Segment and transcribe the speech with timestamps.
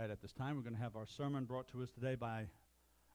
[0.00, 2.46] right, at this time, we're going to have our sermon brought to us today by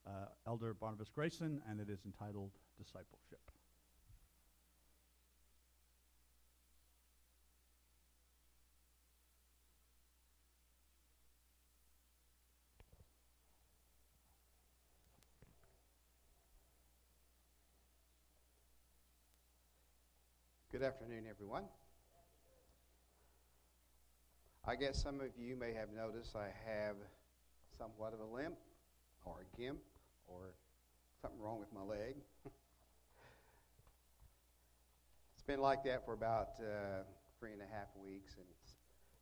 [0.06, 0.10] uh,
[0.46, 3.40] Elder Barnabas Grayson, and it is entitled Discipleship.
[20.72, 21.64] Good afternoon, everyone.
[24.68, 26.96] I guess some of you may have noticed I have
[27.78, 28.58] somewhat of a limp
[29.24, 29.78] or a gimp
[30.26, 30.58] or
[31.22, 32.16] something wrong with my leg.
[35.36, 37.06] it's been like that for about uh,
[37.38, 38.48] three and a half weeks, and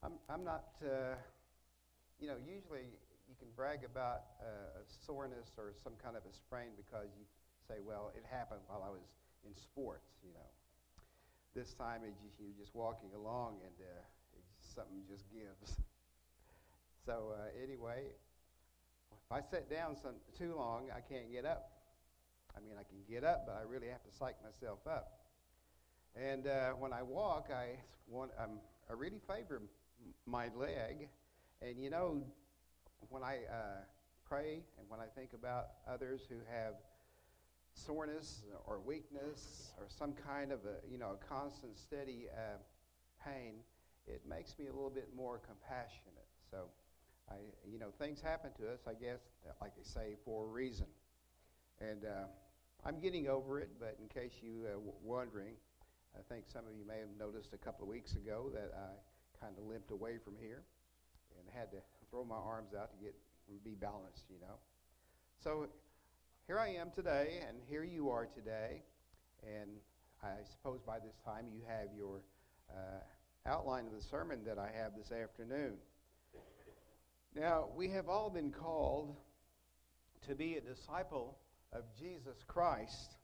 [0.01, 0.63] I'm I'm not.
[0.79, 1.19] Uh,
[2.21, 2.87] you know, usually
[3.27, 7.27] you can brag about uh, a soreness or some kind of a sprain because you
[7.67, 9.03] say, "Well, it happened while I was
[9.43, 10.49] in sports," you know.
[11.53, 13.91] This time, it just, you're just walking along, and uh,
[14.75, 15.77] something just gives.
[17.05, 18.03] so uh, anyway,
[19.11, 21.69] if I sit down some, too long, I can't get up.
[22.55, 25.19] I mean, I can get up, but I really have to psych myself up.
[26.15, 29.61] And uh, when I walk, I want, um, I really favor
[30.25, 31.09] my leg.
[31.61, 32.21] And you know,
[33.09, 33.81] when I uh,
[34.27, 36.75] pray and when I think about others who have
[37.73, 42.57] soreness or weakness or some kind of a you know a constant steady uh,
[43.25, 43.55] pain,
[44.07, 46.27] it makes me a little bit more compassionate.
[46.51, 46.65] So,
[47.29, 47.35] I,
[47.69, 49.19] you know, things happen to us, I guess,
[49.61, 50.87] like they say, for a reason.
[51.79, 52.27] And uh,
[52.85, 55.55] I'm getting over it, but in case you uh, were wondering,
[56.15, 59.43] I think some of you may have noticed a couple of weeks ago that I
[59.43, 60.63] kind of limped away from here
[61.39, 61.77] and had to
[62.11, 63.15] throw my arms out to get
[63.63, 64.55] be balanced, you know.
[65.43, 65.67] So
[66.47, 68.83] here I am today, and here you are today,
[69.43, 69.69] and
[70.23, 72.21] I suppose by this time you have your
[72.69, 72.99] uh,
[73.45, 75.73] outline of the sermon that I have this afternoon.
[77.35, 79.15] Now, we have all been called
[80.27, 81.37] to be a disciple
[81.73, 83.17] of Jesus Christ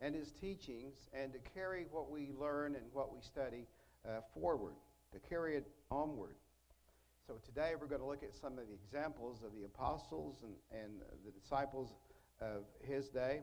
[0.00, 3.66] and his teachings and to carry what we learn and what we study
[4.06, 4.74] uh, forward,
[5.12, 6.34] to carry it onward.
[7.26, 10.52] So today we're going to look at some of the examples of the apostles and,
[10.70, 11.94] and the disciples
[12.40, 13.40] of his day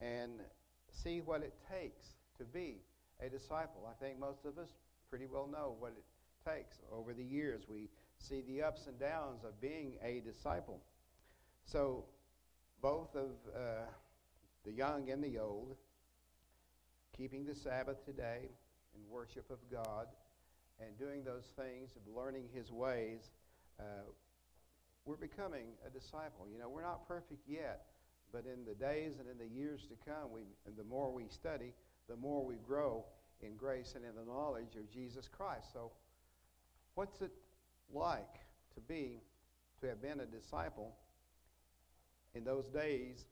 [0.00, 0.40] and
[0.90, 2.06] see what it takes
[2.38, 2.78] to be
[3.24, 3.88] a disciple.
[3.88, 4.68] I think most of us
[5.10, 6.04] pretty well know what it
[6.48, 6.76] takes.
[6.92, 10.80] Over the years, we see the ups and downs of being a disciple.
[11.64, 12.04] So,
[12.80, 13.86] both of uh,
[14.64, 15.76] the young and the old,
[17.16, 18.48] keeping the Sabbath today
[18.94, 20.06] in worship of God,
[20.78, 23.30] and doing those things of learning His ways,
[23.80, 24.04] uh,
[25.04, 26.46] we're becoming a disciple.
[26.52, 27.86] You know, we're not perfect yet,
[28.32, 31.24] but in the days and in the years to come, we, and the more we
[31.30, 31.72] study,
[32.08, 33.04] the more we grow
[33.40, 35.72] in grace and in the knowledge of Jesus Christ.
[35.72, 35.90] So,
[36.94, 37.32] what's it
[37.92, 38.40] like
[38.74, 39.20] to be,
[39.80, 40.94] to have been a disciple
[42.34, 43.26] in those days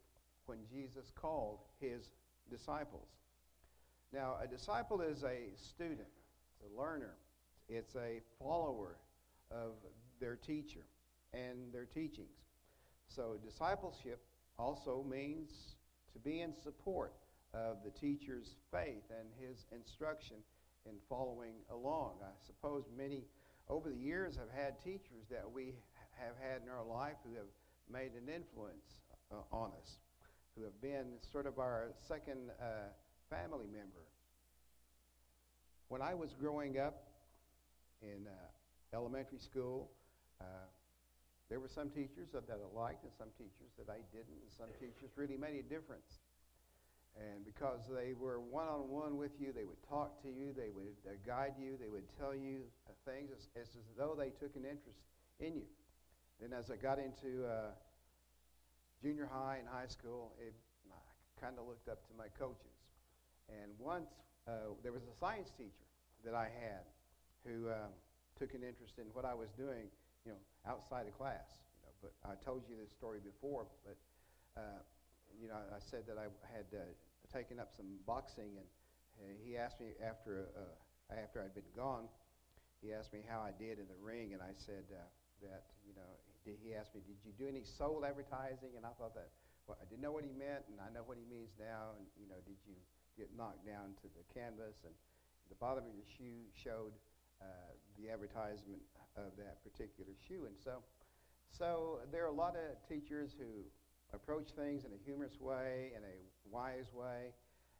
[0.46, 2.10] when Jesus called his
[2.50, 3.08] disciples?
[4.12, 7.16] Now, a disciple is a student, it's a learner,
[7.68, 8.96] it's a follower
[9.50, 9.72] of
[10.20, 10.86] their teacher
[11.32, 12.28] and their teachings.
[13.08, 14.20] So, discipleship
[14.58, 15.76] also means
[16.12, 17.14] to be in support
[17.54, 20.36] of the teacher's faith and his instruction
[20.86, 22.14] in following along.
[22.22, 23.24] I suppose many
[23.68, 25.74] over the years have had teachers that we
[26.18, 27.48] have had in our life who have
[27.90, 29.00] made an influence
[29.32, 29.98] uh, on us,
[30.56, 32.90] who have been sort of our second uh,
[33.30, 34.04] family member.
[35.88, 37.08] When I was growing up
[38.02, 39.90] in uh, elementary school,
[40.40, 40.66] uh,
[41.48, 44.68] there were some teachers that I liked and some teachers that I didn't, and some
[44.80, 46.18] teachers really made a difference.
[47.14, 50.70] And because they were one on one with you, they would talk to you, they
[50.74, 54.56] would uh, guide you, they would tell you uh, things as, as, though they took
[54.56, 54.98] an interest
[55.38, 55.70] in you.
[56.40, 57.70] Then, as I got into uh,
[59.00, 60.54] junior high and high school, it,
[60.90, 60.98] I
[61.40, 62.74] kind of looked up to my coaches.
[63.46, 64.10] And once
[64.48, 65.86] uh, there was a science teacher
[66.24, 66.82] that I had
[67.46, 67.94] who um,
[68.38, 69.86] took an interest in what I was doing,
[70.26, 71.62] you know, outside of class.
[71.78, 73.96] You know, but I told you this story before, but
[74.58, 74.82] uh,
[75.40, 76.86] you know, I said that I had uh,
[77.32, 78.68] taken up some boxing, and
[79.18, 82.08] uh, he asked me after uh, after I'd been gone,
[82.82, 85.04] he asked me how I did in the ring, and I said uh,
[85.42, 86.10] that you know
[86.44, 88.76] he asked me, did you do any sole advertising?
[88.76, 89.32] And I thought that
[89.64, 91.96] well, I didn't know what he meant, and I know what he means now.
[91.96, 92.76] And you know, did you
[93.16, 94.84] get knocked down to the canvas?
[94.84, 94.92] And
[95.48, 96.92] the bottom of your shoe showed
[98.00, 98.80] the advertisement
[99.16, 100.80] of that particular shoe, and so.
[101.54, 103.62] So there are a lot of teachers who
[104.14, 106.16] approach things in a humorous way, in a
[106.50, 107.34] wise way,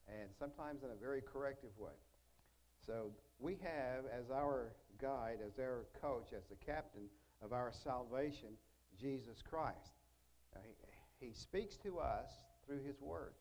[0.09, 1.97] and sometimes in a very corrective way.
[2.87, 7.09] So we have as our guide, as our coach, as the captain
[7.43, 8.51] of our salvation,
[9.01, 9.95] Jesus Christ.
[10.55, 12.29] Now, he, he speaks to us
[12.67, 13.33] through His Word.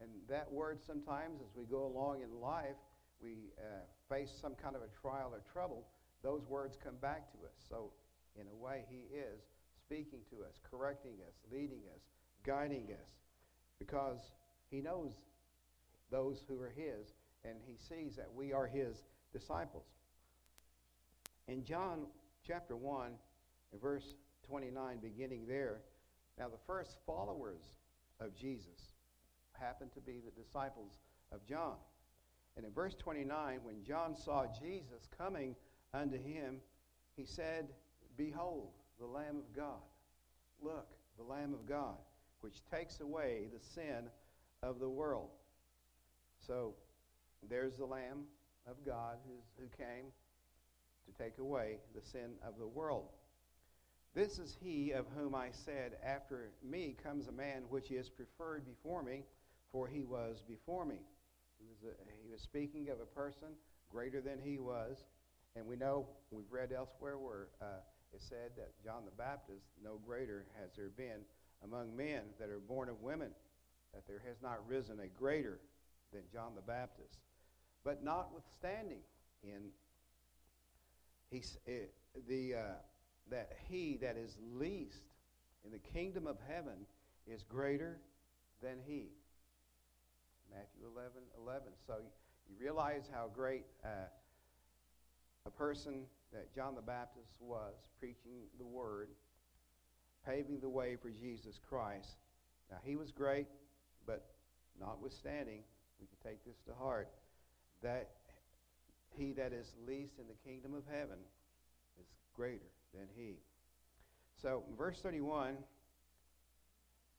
[0.00, 2.80] And that word, sometimes, as we go along in life,
[3.22, 5.86] we uh, face some kind of a trial or trouble,
[6.22, 7.54] those words come back to us.
[7.68, 7.92] So,
[8.34, 9.46] in a way, He is
[9.78, 12.02] speaking to us, correcting us, leading us,
[12.44, 13.10] guiding us,
[13.78, 14.32] because
[14.70, 15.12] He knows
[16.10, 19.02] those who are His, and He sees that we are His
[19.32, 19.86] disciples.
[21.48, 22.06] In John
[22.46, 23.12] chapter 1,
[23.80, 24.14] verse
[24.46, 25.80] 29, beginning there,
[26.38, 27.62] now the first followers
[28.20, 28.92] of Jesus
[29.52, 30.92] happened to be the disciples
[31.32, 31.76] of John.
[32.56, 35.56] And in verse 29, when John saw Jesus coming
[35.94, 36.60] unto him,
[37.16, 37.68] he said,
[38.16, 39.80] Behold, the Lamb of God.
[40.60, 41.96] Look, the Lamb of God,
[42.42, 44.10] which takes away the sin
[44.62, 45.30] of the world.
[46.46, 46.74] So
[47.48, 48.24] there's the Lamb
[48.66, 49.16] of God
[49.58, 50.06] who came
[51.06, 53.08] to take away the sin of the world.
[54.14, 58.66] This is he of whom I said, After me comes a man which is preferred
[58.66, 59.24] before me,
[59.72, 61.00] for he was before me.
[61.58, 63.48] He was, a, he was speaking of a person
[63.90, 65.04] greater than he was.
[65.56, 67.80] And we know, we've read elsewhere where uh,
[68.12, 71.24] it said that John the Baptist, no greater has there been
[71.64, 73.30] among men that are born of women,
[73.94, 75.58] that there has not risen a greater
[76.12, 77.18] than John the Baptist.
[77.84, 79.00] But notwithstanding,
[79.42, 79.70] in
[81.30, 81.72] he, uh,
[82.28, 82.60] the, uh,
[83.30, 85.02] that he that is least
[85.64, 86.86] in the kingdom of heaven
[87.26, 87.98] is greater
[88.62, 89.08] than he.
[90.50, 91.10] Matthew 11,
[91.42, 91.62] 11.
[91.86, 91.94] So
[92.48, 93.88] you realize how great uh,
[95.46, 99.08] a person that John the Baptist was, preaching the word,
[100.26, 102.16] paving the way for Jesus Christ.
[102.70, 103.46] Now, he was great,
[104.06, 104.24] but
[104.80, 105.60] notwithstanding,
[106.00, 107.08] we can take this to heart,
[107.82, 108.10] that
[109.16, 111.18] he that is least in the kingdom of heaven
[112.00, 113.36] is greater than he.
[114.40, 115.56] So, verse 31,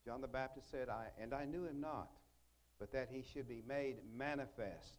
[0.04, 2.10] John the Baptist said, I, And I knew him not,
[2.78, 4.98] but that he should be made manifest,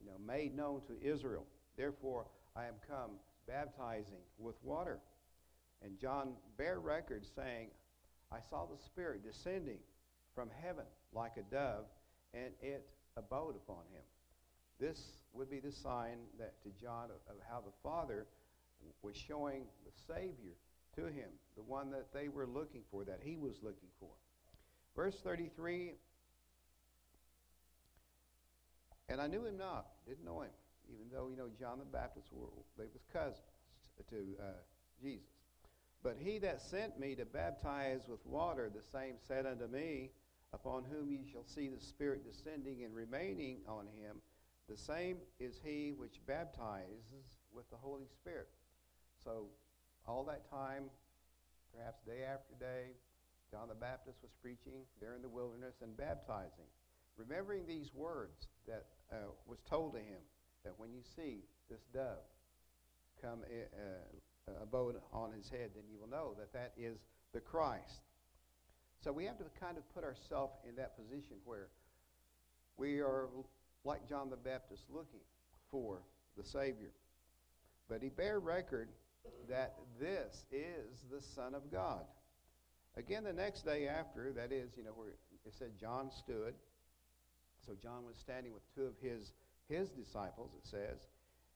[0.00, 1.44] you know, made known to Israel.
[1.76, 3.12] Therefore, I am come
[3.48, 5.00] baptizing with water.
[5.84, 7.68] And John bare record, saying,
[8.30, 9.78] I saw the Spirit descending
[10.34, 11.84] from heaven like a dove,
[12.34, 14.02] and it abode upon him.
[14.80, 14.98] This
[15.34, 18.26] would be the sign that to John of, of how the Father
[19.02, 20.54] was showing the Savior
[20.96, 24.10] to him, the one that they were looking for, that he was looking for.
[24.96, 25.92] Verse 33
[29.08, 30.50] And I knew him not, didn't know him,
[30.88, 33.44] even though, you know, John the Baptist, were, they was cousins
[34.08, 34.52] to uh,
[35.02, 35.41] Jesus.
[36.02, 40.10] But he that sent me to baptize with water, the same said unto me,
[40.54, 44.20] Upon whom ye shall see the Spirit descending and remaining on him,
[44.68, 48.48] the same is he which baptizes with the Holy Spirit.
[49.24, 49.46] So,
[50.06, 50.90] all that time,
[51.74, 52.92] perhaps day after day,
[53.50, 56.68] John the Baptist was preaching there in the wilderness and baptizing,
[57.16, 60.20] remembering these words that uh, was told to him
[60.64, 62.24] that when you see this dove
[63.20, 64.16] come uh, uh,
[64.62, 66.98] abode on his head, then you will know that that is
[67.32, 68.02] the Christ.
[69.00, 71.68] So we have to kind of put ourselves in that position where
[72.76, 73.28] we are
[73.84, 75.20] like John the Baptist looking
[75.70, 76.02] for
[76.36, 76.90] the Savior.
[77.88, 78.88] But he bear record
[79.48, 82.02] that this is the Son of God.
[82.96, 86.54] Again, the next day after, that is, you know, where it said John stood.
[87.66, 89.32] So John was standing with two of his,
[89.68, 91.06] his disciples, it says,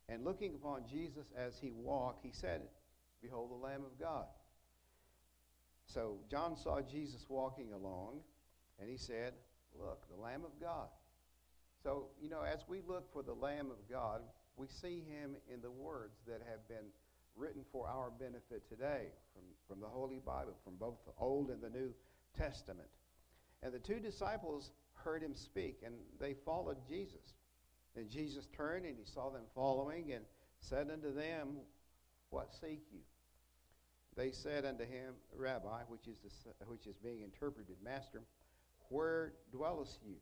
[0.08, 2.62] and looking upon Jesus as he walked, he said,
[3.26, 4.26] Behold the Lamb of God.
[5.86, 8.20] So John saw Jesus walking along,
[8.80, 9.32] and he said,
[9.78, 10.88] Look, the Lamb of God.
[11.82, 14.22] So, you know, as we look for the Lamb of God,
[14.56, 16.86] we see him in the words that have been
[17.36, 21.60] written for our benefit today from, from the Holy Bible, from both the Old and
[21.60, 21.92] the New
[22.38, 22.88] Testament.
[23.62, 27.34] And the two disciples heard him speak, and they followed Jesus.
[27.96, 30.24] And Jesus turned and he saw them following and
[30.60, 31.56] said unto them,
[32.30, 33.00] What seek you?
[34.16, 38.22] They said unto him, Rabbi, which is, the, which is being interpreted, Master,
[38.88, 40.16] where dwellest you?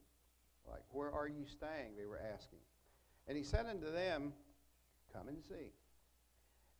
[0.69, 1.97] Like, where are you staying?
[1.97, 2.59] They were asking.
[3.29, 4.33] And he said unto them,
[5.13, 5.71] Come and see.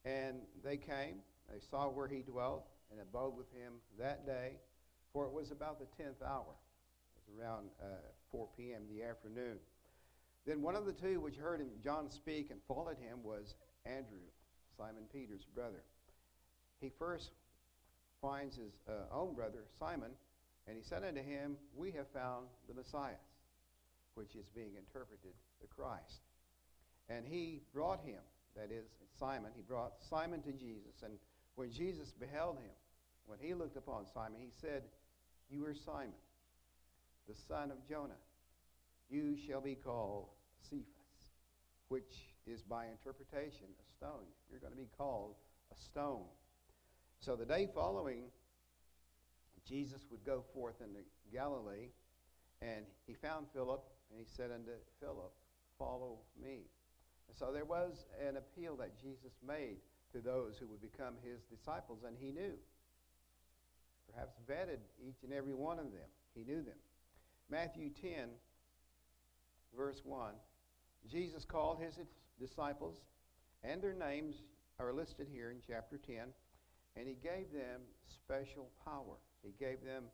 [0.05, 1.19] And they came,
[1.51, 4.57] they saw where he dwelt, and abode with him that day,
[5.13, 6.55] for it was about the tenth hour.
[7.17, 7.87] It was around uh,
[8.33, 8.83] 4 p.m.
[8.89, 9.59] in the afternoon.
[10.47, 13.55] Then one of the two which heard him, John speak and followed him was
[13.87, 14.27] Andrew,
[14.77, 15.83] Simon Peter's brother.
[16.85, 17.31] He first
[18.21, 20.11] finds his uh, own brother, Simon,
[20.69, 23.25] and he said unto him, We have found the Messiah,
[24.17, 26.21] which is being interpreted the Christ.
[27.09, 28.21] And he brought him,
[28.55, 28.85] that is,
[29.19, 31.01] Simon, he brought Simon to Jesus.
[31.03, 31.15] And
[31.55, 32.77] When Jesus beheld him,
[33.25, 34.83] when he looked upon Simon, he said,
[35.49, 36.21] You are Simon,
[37.27, 38.21] the son of Jonah.
[39.09, 40.27] You shall be called
[40.69, 41.33] Cephas,
[41.89, 42.13] which
[42.47, 44.29] is by interpretation a stone.
[44.51, 45.37] You're going to be called
[45.73, 46.29] a stone.
[47.25, 48.25] So the day following,
[49.67, 51.01] Jesus would go forth into
[51.33, 51.89] Galilee,
[52.61, 55.33] and he found Philip, and he said unto Philip,
[55.79, 56.69] Follow me.
[57.29, 59.79] And so there was an appeal that Jesus made
[60.13, 62.53] to those who would become his disciples, and he knew.
[64.13, 66.11] Perhaps vetted each and every one of them.
[66.35, 66.77] He knew them.
[67.51, 68.29] Matthew 10,
[69.75, 70.35] verse 1
[71.11, 71.99] Jesus called his
[72.39, 73.01] disciples,
[73.63, 74.43] and their names
[74.79, 76.25] are listed here in chapter 10,
[76.97, 79.19] and he gave them special power.
[79.43, 80.05] He gave them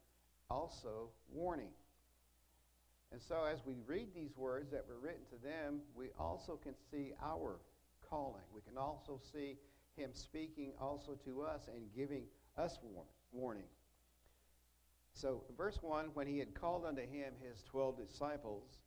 [0.49, 1.73] also warning.
[3.13, 6.75] And so, as we read these words that were written to them, we also can
[6.91, 7.59] see our
[8.09, 8.43] calling.
[8.55, 9.57] We can also see
[9.97, 12.23] him speaking also to us and giving
[12.57, 12.79] us
[13.33, 13.69] warning.
[15.13, 18.79] So, verse 1 when he had called unto him his twelve disciples,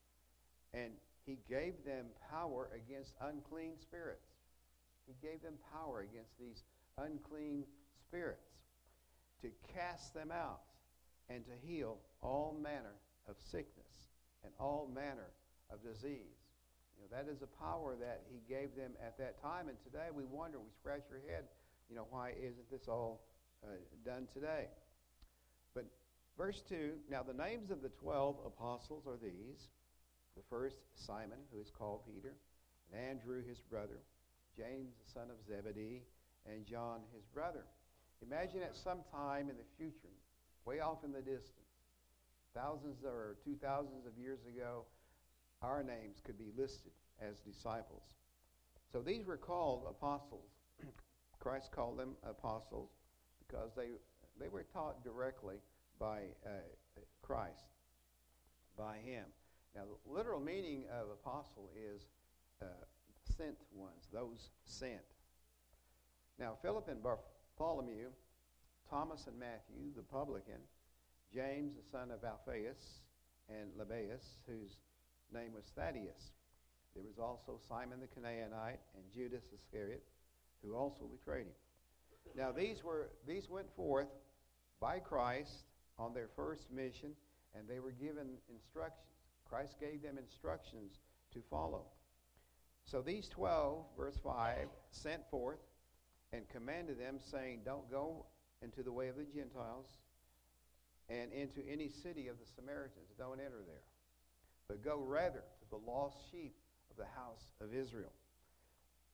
[0.73, 0.91] and
[1.25, 4.27] he gave them power against unclean spirits.
[5.05, 6.63] He gave them power against these
[6.97, 7.65] unclean
[8.13, 8.53] spirits
[9.41, 10.62] to cast them out
[11.29, 12.93] and to heal all manner
[13.27, 14.12] of sickness
[14.43, 15.34] and all manner
[15.72, 16.38] of disease.
[16.96, 19.67] You know, that is a power that he gave them at that time.
[19.67, 21.46] And today we wonder, we scratch our head,
[21.89, 23.25] you know, why isn't this all
[23.63, 23.70] uh,
[24.05, 24.67] done today?
[25.74, 25.86] But
[26.38, 29.70] verse 2 now the names of the 12 apostles are these
[30.36, 32.34] the first, Simon, who is called Peter,
[32.91, 34.01] and Andrew, his brother,
[34.58, 36.01] James, the son of Zebedee,
[36.51, 37.65] and John, his brother.
[38.25, 40.13] Imagine at some time in the future,
[40.65, 41.63] way off in the distance,
[42.55, 44.85] thousands or two thousands of years ago,
[45.61, 48.15] our names could be listed as disciples.
[48.91, 50.49] So these were called apostles.
[51.39, 52.89] Christ called them apostles
[53.45, 53.89] because they,
[54.39, 55.55] they were taught directly
[55.99, 56.49] by uh,
[57.21, 57.65] Christ,
[58.77, 59.25] by Him.
[59.75, 62.05] Now, the literal meaning of apostle is
[62.61, 62.65] uh,
[63.37, 65.01] sent ones, those sent.
[66.39, 67.01] Now, Philip and
[67.57, 68.10] Bartholomew,
[68.89, 70.62] Thomas and Matthew, the publican,
[71.33, 73.01] James, the son of Alphaeus,
[73.50, 74.77] and Lebbaeus, whose
[75.33, 76.33] name was Thaddeus.
[76.95, 80.03] There was also Simon the Canaanite and Judas Iscariot,
[80.63, 81.53] who also betrayed him.
[82.36, 84.07] Now, these, were, these went forth
[84.79, 85.65] by Christ
[86.00, 87.12] on their first mission,
[87.55, 89.07] and they were given instructions.
[89.48, 91.00] Christ gave them instructions
[91.33, 91.86] to follow.
[92.86, 95.60] So these 12, verse 5, sent forth
[96.33, 98.25] and commanded them, saying, Don't go
[98.61, 99.85] into the way of the Gentiles
[101.07, 103.13] and into any city of the Samaritans.
[103.17, 103.85] Don't enter there.
[104.67, 106.55] But go rather to the lost sheep
[106.89, 108.11] of the house of Israel.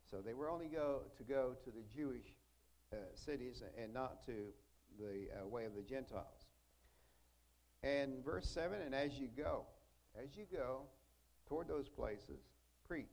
[0.09, 2.25] So they were only go to go to the Jewish
[2.93, 4.33] uh, cities and not to
[4.97, 6.47] the uh, way of the Gentiles.
[7.83, 9.63] And verse 7 And as you go,
[10.21, 10.81] as you go
[11.47, 12.41] toward those places,
[12.87, 13.05] preach,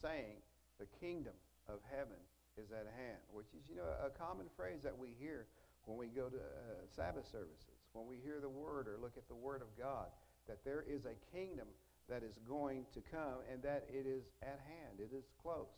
[0.00, 0.36] saying,
[0.78, 1.34] The kingdom
[1.68, 2.18] of heaven
[2.58, 5.46] is at hand, which is, you know, a common phrase that we hear
[5.86, 9.26] when we go to uh, Sabbath services, when we hear the word or look at
[9.28, 10.06] the word of God,
[10.46, 11.66] that there is a kingdom
[12.08, 15.72] that is going to come and that it is at hand, it is close.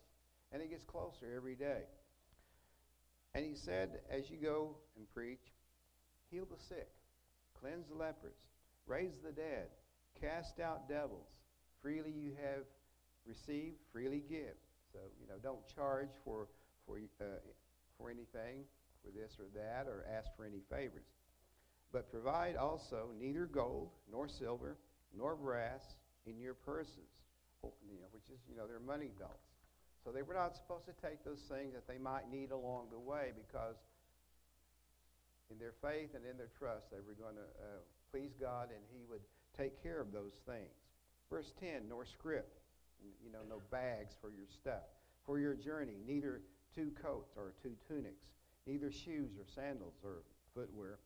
[0.53, 1.83] And it gets closer every day.
[3.35, 5.53] And he said, as you go and preach,
[6.31, 6.91] heal the sick,
[7.61, 8.35] cleanse the lepers,
[8.87, 9.69] raise the dead,
[10.21, 11.29] Cast out devils.
[11.81, 12.65] Freely you have
[13.25, 14.57] received, freely give.
[14.93, 16.49] So, you know, don't charge for,
[16.91, 17.39] for, uh,
[17.99, 18.65] for anything,
[19.05, 21.07] for this or that, or ask for any favors.
[21.93, 24.77] But provide also neither gold, nor silver,
[25.17, 25.83] nor brass
[26.27, 27.11] in your purses,
[27.63, 29.51] which is, you know, their money belts.
[30.05, 32.99] So they were not supposed to take those things that they might need along the
[32.99, 33.77] way because
[35.51, 38.81] in their faith and in their trust, they were going to uh, please God and
[38.95, 39.21] He would
[39.59, 40.73] take care of those things.
[41.29, 42.49] Verse 10 nor scrip,
[43.03, 44.87] you know, no bags for your stuff.
[45.27, 46.41] For your journey, neither
[46.75, 48.33] two coats or two tunics,
[48.67, 50.23] neither shoes or sandals or
[50.55, 50.99] footwear,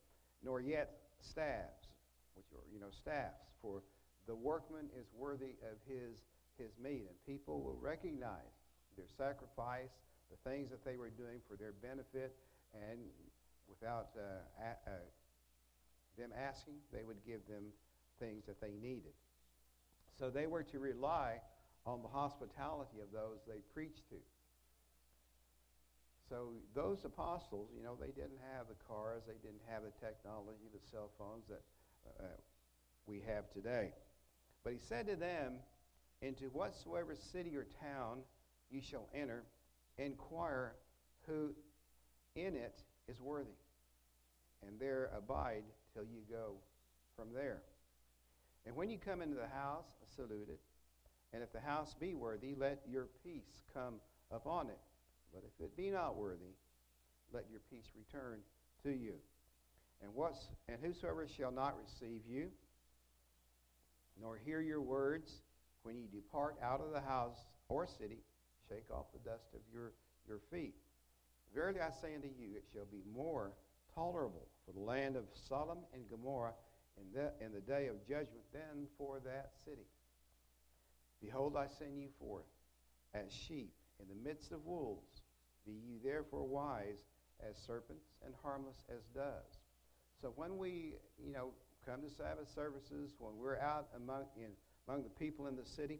[0.43, 1.87] nor yet staffs,
[2.35, 3.45] which are, you know, staffs.
[3.61, 3.81] For
[4.27, 6.21] the workman is worthy of his,
[6.57, 8.53] his meat, and people will recognize
[8.97, 9.91] their sacrifice,
[10.31, 12.35] the things that they were doing for their benefit,
[12.73, 12.99] and
[13.69, 14.95] without uh, a, uh,
[16.17, 17.65] them asking, they would give them
[18.19, 19.13] things that they needed.
[20.17, 21.41] So they were to rely
[21.85, 24.15] on the hospitality of those they preached to.
[26.29, 30.65] So those apostles, you know, they didn't have the cars, they didn't have the technology,
[30.73, 31.61] the cell phones that
[32.19, 32.23] uh,
[33.05, 33.91] we have today.
[34.63, 35.53] But he said to them,
[36.21, 38.19] Into whatsoever city or town
[38.71, 39.43] you shall enter,
[39.97, 40.73] inquire
[41.27, 41.53] who
[42.35, 43.57] in it is worthy,
[44.65, 45.63] and there abide
[45.93, 46.55] till you go
[47.15, 47.61] from there.
[48.65, 50.59] And when you come into the house, salute it.
[51.33, 53.95] And if the house be worthy, let your peace come
[54.31, 54.79] upon it.
[55.35, 56.55] But if it be not worthy,
[57.33, 58.39] let your peace return
[58.83, 59.15] to you.
[60.01, 62.49] And what's and whosoever shall not receive you,
[64.21, 65.41] nor hear your words,
[65.83, 67.37] when ye depart out of the house
[67.67, 68.19] or city,
[68.69, 69.91] shake off the dust of your,
[70.27, 70.73] your feet.
[71.53, 73.51] Verily I say unto you, it shall be more
[73.93, 76.53] tolerable for the land of Sodom and Gomorrah
[76.97, 79.87] in the, in the day of judgment than for that city.
[81.21, 82.45] Behold, I send you forth
[83.13, 85.21] as sheep in the midst of wolves.
[85.65, 87.03] Be ye therefore wise
[87.47, 89.57] as serpents and harmless as doves.
[90.21, 90.93] So when we,
[91.23, 91.49] you know,
[91.85, 94.51] come to Sabbath services, when we're out among, in,
[94.87, 95.99] among the people in the city,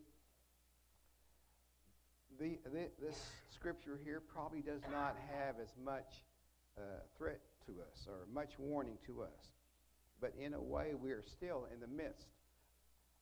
[2.40, 6.24] the, the, this scripture here probably does not have as much
[6.78, 6.82] uh,
[7.18, 9.52] threat to us or much warning to us.
[10.22, 12.28] But in a way, we are still in the midst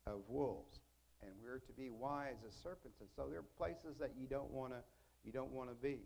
[0.06, 0.80] of wolves,
[1.22, 3.00] and we're to be wise as serpents.
[3.02, 4.80] And so there are places that you don't want to
[5.26, 6.00] you don't want to be.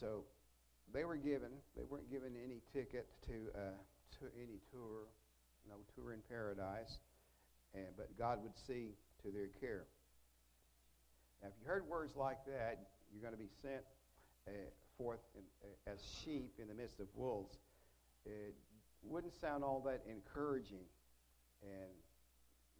[0.00, 0.24] So
[0.92, 3.78] they were given they weren't given any ticket to uh,
[4.20, 5.08] to any tour,
[5.68, 6.98] no tour in paradise,
[7.74, 9.84] and but God would see to their care.
[11.42, 12.78] Now, if you heard words like that,
[13.12, 13.84] you're going to be sent
[14.48, 14.50] uh,
[14.96, 17.58] forth in, uh, as sheep in the midst of wolves.
[18.24, 18.54] It
[19.02, 20.86] wouldn't sound all that encouraging.
[21.62, 21.90] And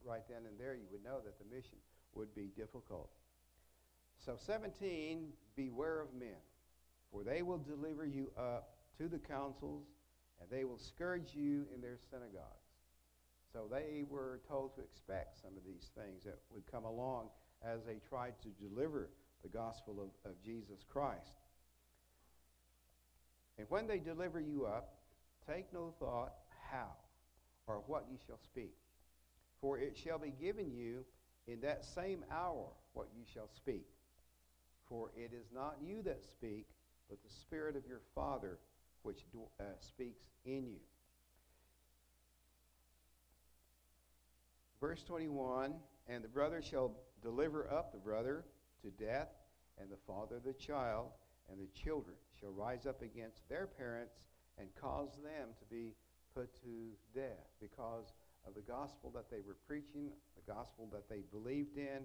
[0.04, 1.78] right then and there, you would know that the mission
[2.14, 3.10] would be difficult.
[4.24, 6.40] So, 17, beware of men,
[7.14, 9.84] for they will deliver you up to the councils,
[10.40, 12.50] and they will scourge you in their synagogues.
[13.52, 17.28] So, they were told to expect some of these things that would come along
[17.64, 19.10] as they tried to deliver
[19.44, 21.38] the gospel of, of Jesus Christ.
[23.58, 24.96] And when they deliver you up,
[25.48, 26.32] take no thought
[26.68, 26.90] how
[27.68, 28.74] or what ye shall speak.
[29.60, 31.04] For it shall be given you
[31.46, 33.86] in that same hour what ye shall speak.
[34.88, 36.66] For it is not you that speak,
[37.08, 38.58] but the Spirit of your Father
[39.02, 39.20] which
[39.60, 40.80] uh, speaks in you.
[44.80, 45.74] Verse 21
[46.08, 48.44] And the brother shall deliver up the brother
[48.82, 49.28] to death,
[49.80, 51.08] and the father the child,
[51.50, 54.14] and the children shall rise up against their parents
[54.58, 55.94] and cause them to be
[56.34, 58.12] put to death because
[58.46, 62.04] of the gospel that they were preaching, the gospel that they believed in.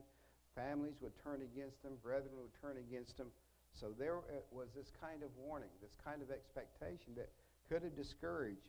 [0.55, 3.27] Families would turn against them, brethren would turn against them.
[3.73, 7.29] So there uh, was this kind of warning, this kind of expectation that
[7.69, 8.67] could have discouraged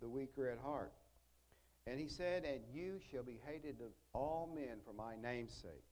[0.00, 0.92] the weaker at heart.
[1.86, 5.84] And he said, And you shall be hated of all men for my name's sake,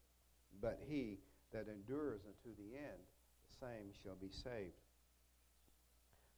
[0.61, 1.18] but he
[1.52, 3.00] that endures unto the end,
[3.50, 4.74] the same shall be saved.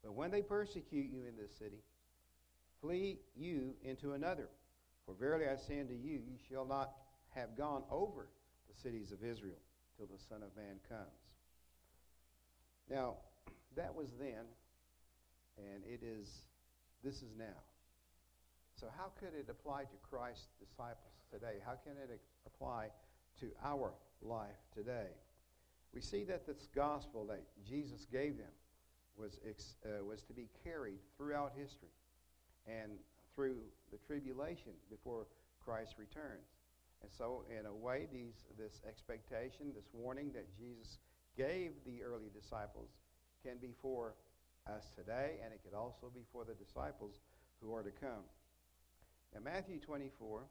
[0.02, 1.82] But when they persecute you in this city,
[2.80, 4.48] flee you into another.
[5.06, 6.92] For verily I say unto you, you shall not
[7.30, 8.28] have gone over
[8.68, 9.58] the cities of Israel
[9.96, 11.27] till the Son of Man comes.
[12.90, 13.16] Now,
[13.76, 14.44] that was then,
[15.58, 16.42] and it is,
[17.04, 17.58] this is now.
[18.80, 21.60] So, how could it apply to Christ's disciples today?
[21.64, 22.88] How can it apply
[23.40, 25.10] to our life today?
[25.94, 28.54] We see that this gospel that Jesus gave them
[29.16, 31.88] was, uh, was to be carried throughout history
[32.66, 32.92] and
[33.34, 33.56] through
[33.90, 35.26] the tribulation before
[35.64, 36.46] Christ returns.
[37.02, 40.98] And so, in a way, these, this expectation, this warning that Jesus
[41.38, 42.90] gave the early disciples
[43.46, 44.14] can be for
[44.66, 47.20] us today, and it could also be for the disciples
[47.62, 48.26] who are to come.
[49.32, 50.42] Now, Matthew 24,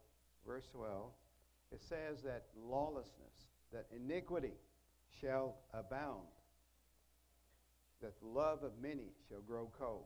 [0.48, 1.12] verse 12,
[1.74, 4.54] it says that lawlessness, that iniquity
[5.20, 6.24] shall abound,
[8.02, 10.06] that the love of many shall grow cold,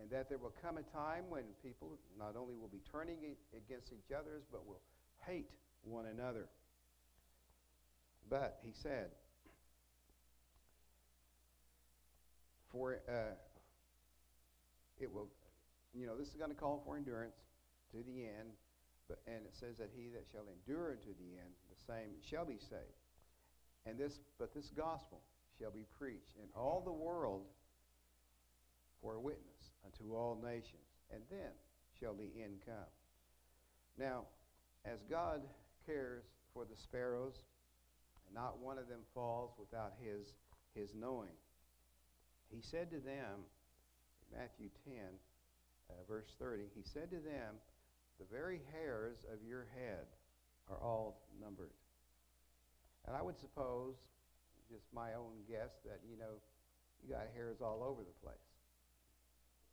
[0.00, 3.18] and that there will come a time when people not only will be turning
[3.56, 4.80] against each other, but will
[5.26, 5.50] hate
[5.82, 6.46] one another.
[8.30, 9.10] But, he said,
[12.72, 13.36] for uh,
[14.98, 15.28] it will,
[15.94, 17.36] you know, this is going to call for endurance
[17.92, 18.50] to the end,
[19.08, 22.44] but, and it says that he that shall endure unto the end, the same shall
[22.44, 22.98] be saved.
[23.84, 25.20] And this, but this gospel
[25.58, 27.44] shall be preached in all the world
[29.02, 31.50] for a witness unto all nations, and then
[31.98, 32.90] shall the end come.
[33.98, 34.22] Now,
[34.84, 35.42] as God
[35.84, 37.34] cares for the sparrows,
[38.26, 40.32] and not one of them falls without his,
[40.74, 41.34] his knowing,
[42.54, 43.48] he said to them,
[44.32, 44.94] Matthew 10,
[45.90, 47.56] uh, verse 30, he said to them,
[48.18, 50.06] The very hairs of your head
[50.70, 51.72] are all numbered.
[53.06, 53.94] And I would suppose,
[54.70, 56.40] just my own guess, that, you know,
[57.02, 58.36] you got hairs all over the place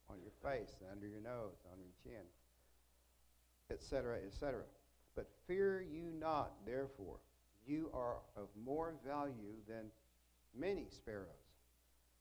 [0.10, 2.26] on your face, under your nose, on your chin,
[3.70, 4.62] etc., etc.
[5.16, 7.18] But fear you not, therefore,
[7.68, 9.86] you are of more value than
[10.58, 11.49] many sparrows.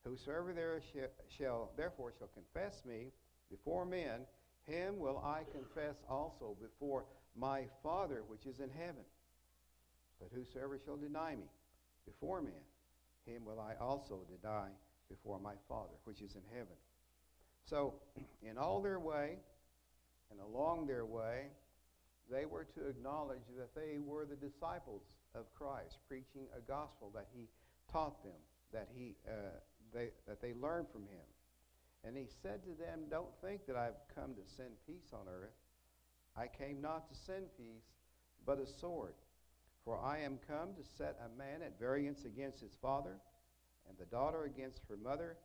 [0.05, 0.81] Whosoever there
[1.37, 3.13] shall, therefore shall confess me
[3.51, 4.27] before men,
[4.67, 7.05] him will I confess also before
[7.37, 9.05] my Father which is in heaven.
[10.21, 11.47] But whosoever shall deny me
[12.05, 12.53] before men,
[13.27, 14.69] him will I also deny
[15.09, 16.77] before my Father which is in heaven.
[17.65, 17.95] So,
[18.43, 19.39] in all their way
[20.31, 21.47] and along their way,
[22.31, 25.03] they were to acknowledge that they were the disciples
[25.35, 27.49] of Christ, preaching a gospel that he
[27.91, 28.37] taught them,
[28.73, 29.61] that, he, uh,
[29.93, 31.27] they, that they learned from him.
[32.05, 35.57] And he said to them, Don't think that I've come to send peace on earth.
[36.37, 37.85] I came not to send peace,
[38.47, 39.15] but a sword.
[39.85, 43.17] For I am come to set a man at variance against his father,
[43.89, 45.37] and the daughter against her mother,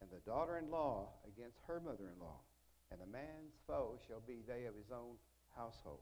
[0.00, 2.40] and the daughter in law against her mother in law.
[2.90, 5.16] And a man's foe shall be they of his own
[5.56, 6.00] household.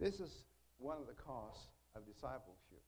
[0.00, 0.44] This is
[0.78, 2.82] one of the costs of discipleship.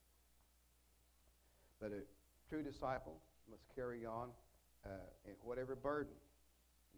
[1.80, 2.02] But a
[2.48, 3.20] true disciple
[3.50, 4.28] must carry on
[4.84, 4.88] uh,
[5.42, 6.14] whatever burden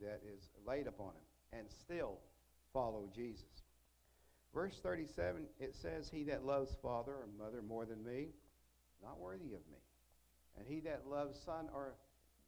[0.00, 2.18] that is laid upon him and still
[2.72, 3.62] follow Jesus.
[4.54, 8.28] Verse 37, it says, He that loves father or mother more than me,
[9.02, 9.78] not worthy of me.
[10.58, 11.94] And he that loves son or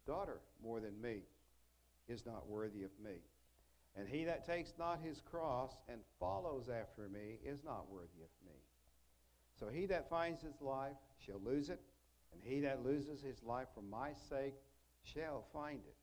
[0.07, 1.21] daughter more than me
[2.09, 3.21] is not worthy of me.
[3.97, 8.31] And he that takes not his cross and follows after me is not worthy of
[8.47, 8.55] me.
[9.59, 11.81] So he that finds his life shall lose it,
[12.33, 14.55] and he that loses his life for my sake
[15.03, 15.97] shall find it.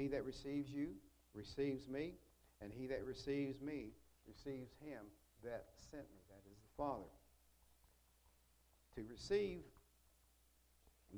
[0.00, 0.88] He that receives you
[1.34, 2.14] receives me,
[2.60, 3.88] and he that receives me
[4.26, 5.00] receives him
[5.44, 7.08] that sent me, that is the Father.
[8.96, 9.62] To receive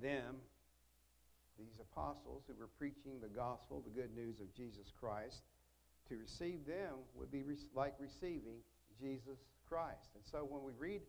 [0.01, 0.37] them,
[1.59, 5.43] these apostles who were preaching the gospel, the good news of Jesus Christ,
[6.09, 7.43] to receive them would be
[7.75, 8.61] like receiving
[9.01, 10.11] Jesus Christ.
[10.15, 11.03] And so when we read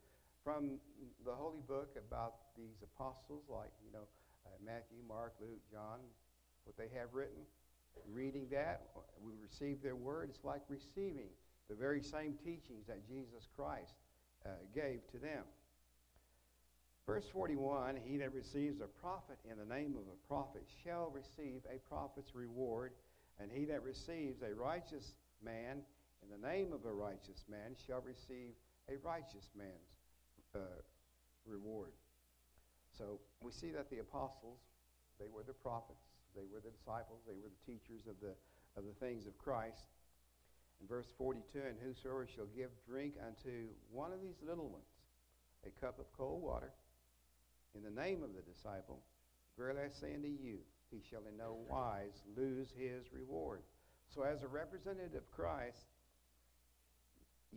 [0.43, 0.79] from
[1.25, 4.07] the holy book about these apostles, like, you know,
[4.45, 5.99] uh, Matthew, Mark, Luke, John,
[6.65, 7.45] what they have written,
[8.09, 8.81] reading that,
[9.23, 10.29] we receive their word.
[10.29, 11.29] It's like receiving
[11.69, 13.93] the very same teachings that Jesus Christ
[14.45, 15.43] uh, gave to them.
[17.05, 21.61] Verse 41 He that receives a prophet in the name of a prophet shall receive
[21.69, 22.93] a prophet's reward.
[23.39, 25.81] And he that receives a righteous man
[26.21, 28.53] in the name of a righteous man shall receive
[28.89, 30.00] a righteous man's
[30.55, 30.81] uh,
[31.45, 31.91] reward.
[32.97, 34.59] So we see that the apostles,
[35.19, 38.35] they were the prophets, they were the disciples, they were the teachers of the,
[38.77, 39.85] of the things of Christ.
[40.81, 44.89] In verse 42, and whosoever shall give drink unto one of these little ones
[45.65, 46.73] a cup of cold water
[47.75, 48.99] in the name of the disciple,
[49.57, 50.57] verily I say unto you,
[50.89, 53.61] he shall in no wise lose his reward.
[54.13, 55.85] So, as a representative of Christ,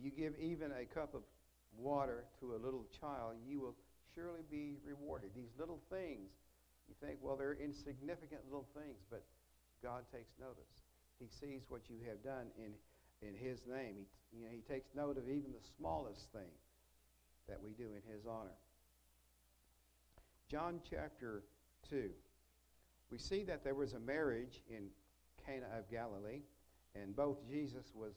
[0.01, 1.21] you give even a cup of
[1.77, 3.75] water to a little child, you will
[4.13, 5.31] surely be rewarded.
[5.35, 6.31] These little things,
[6.87, 9.23] you think, well, they're insignificant little things, but
[9.83, 10.71] God takes notice.
[11.19, 12.71] He sees what you have done in,
[13.27, 13.95] in His name.
[13.95, 16.51] He, you know, he takes note of even the smallest thing
[17.47, 18.57] that we do in His honor.
[20.49, 21.43] John chapter
[21.89, 22.09] 2
[23.11, 24.87] we see that there was a marriage in
[25.45, 26.41] Cana of Galilee,
[26.95, 28.13] and both Jesus was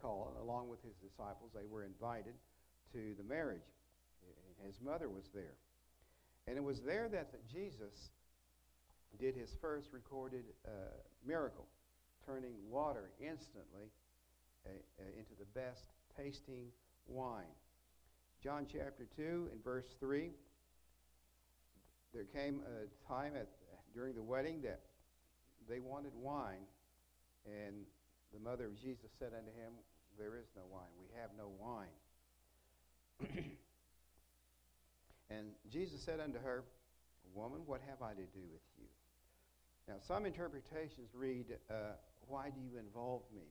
[0.00, 1.50] called, along with his disciples.
[1.54, 2.34] They were invited
[2.96, 3.68] to the marriage.
[4.64, 5.54] His mother was there.
[6.48, 8.10] And it was there that Jesus
[9.20, 10.70] did his first recorded uh,
[11.26, 11.66] miracle,
[12.24, 13.92] turning water instantly
[14.64, 15.84] uh, uh, into the best
[16.16, 16.68] tasting
[17.06, 17.44] wine.
[18.42, 20.30] John chapter 2 and verse 3
[22.14, 23.48] there came a time at
[23.94, 24.80] during the wedding that
[25.68, 26.64] they wanted wine,
[27.44, 27.84] and
[28.32, 29.72] the mother of Jesus said unto him,
[30.18, 30.92] There is no wine.
[31.00, 31.92] We have no wine.
[35.30, 36.64] and Jesus said unto her,
[37.34, 38.86] Woman, what have I to do with you?
[39.88, 41.96] Now, some interpretations read, uh,
[42.28, 43.44] Why do you involve me?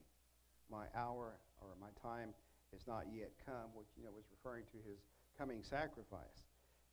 [0.71, 2.33] My hour or my time
[2.75, 4.99] is not yet come, which you know was referring to his
[5.37, 6.43] coming sacrifice.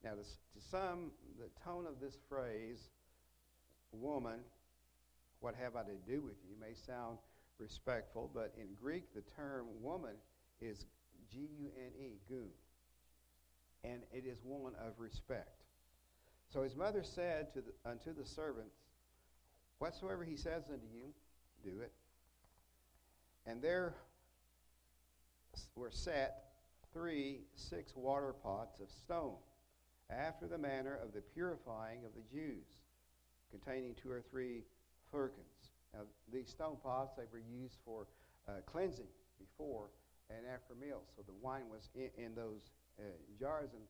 [0.05, 2.91] Now, to, to some, the tone of this phrase
[3.93, 4.41] woman,
[5.41, 7.19] what have I to do with you, may sound
[7.59, 10.15] respectful, but in Greek, the term woman
[10.61, 10.85] is
[11.31, 12.51] G U N E, goon.
[13.85, 15.65] And it is one of respect.
[16.53, 18.77] So his mother said to the, unto the servants,
[19.79, 21.13] Whatsoever he says unto you,
[21.65, 21.93] do it.
[23.47, 23.95] And there
[25.75, 26.45] were set
[26.93, 29.35] three six water pots of stone,
[30.11, 32.67] after the manner of the purifying of the Jews
[33.51, 34.63] containing two or three
[35.11, 35.73] firkins.
[35.95, 36.01] Now,
[36.33, 38.07] these stone pots, they were used for
[38.49, 39.89] uh, cleansing before
[40.31, 41.09] and after meals.
[41.17, 42.71] So the wine was in, in those
[43.39, 43.83] jars, and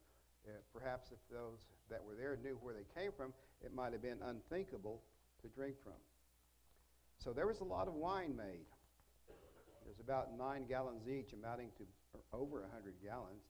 [0.46, 1.60] uh, perhaps if those
[1.90, 3.32] that were there knew where they came from,
[3.64, 5.00] it might have been unthinkable
[5.42, 5.98] to drink from.
[7.18, 8.66] So there was a lot of wine made.
[9.84, 11.84] There's about nine gallons each, amounting to
[12.32, 13.44] over 100 gallons.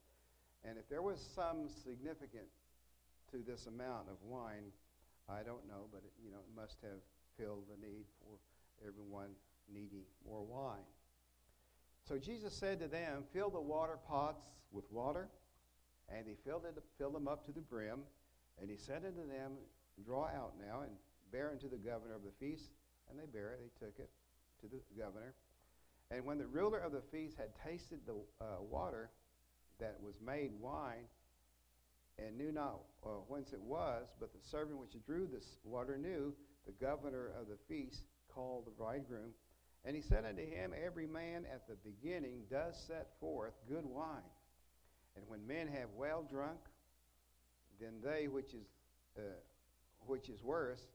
[0.64, 2.46] And if there was some significant
[3.30, 4.72] to this amount of wine,
[5.28, 7.00] I don't know, but it, you know, it must have
[7.38, 8.36] filled the need for
[8.86, 9.30] everyone
[9.72, 10.84] needing more wine.
[12.06, 15.28] So Jesus said to them, Fill the water pots with water.
[16.08, 18.00] And he filled, it, filled them up to the brim.
[18.60, 19.52] And he said unto them,
[20.04, 20.92] Draw out now and
[21.30, 22.70] bear unto the governor of the feast.
[23.10, 24.10] And they bare it, they took it
[24.60, 25.34] to the governor.
[26.10, 29.10] And when the ruler of the feast had tasted the uh, water
[29.80, 31.04] that was made wine,
[32.18, 36.34] and knew not uh, whence it was, but the servant which drew this water knew,
[36.66, 39.30] the governor of the feast called the bridegroom.
[39.84, 44.22] And he said unto him, Every man at the beginning does set forth good wine.
[45.16, 46.58] And when men have well drunk,
[47.80, 48.66] then they which is
[49.18, 49.22] uh,
[50.06, 50.86] which is worse,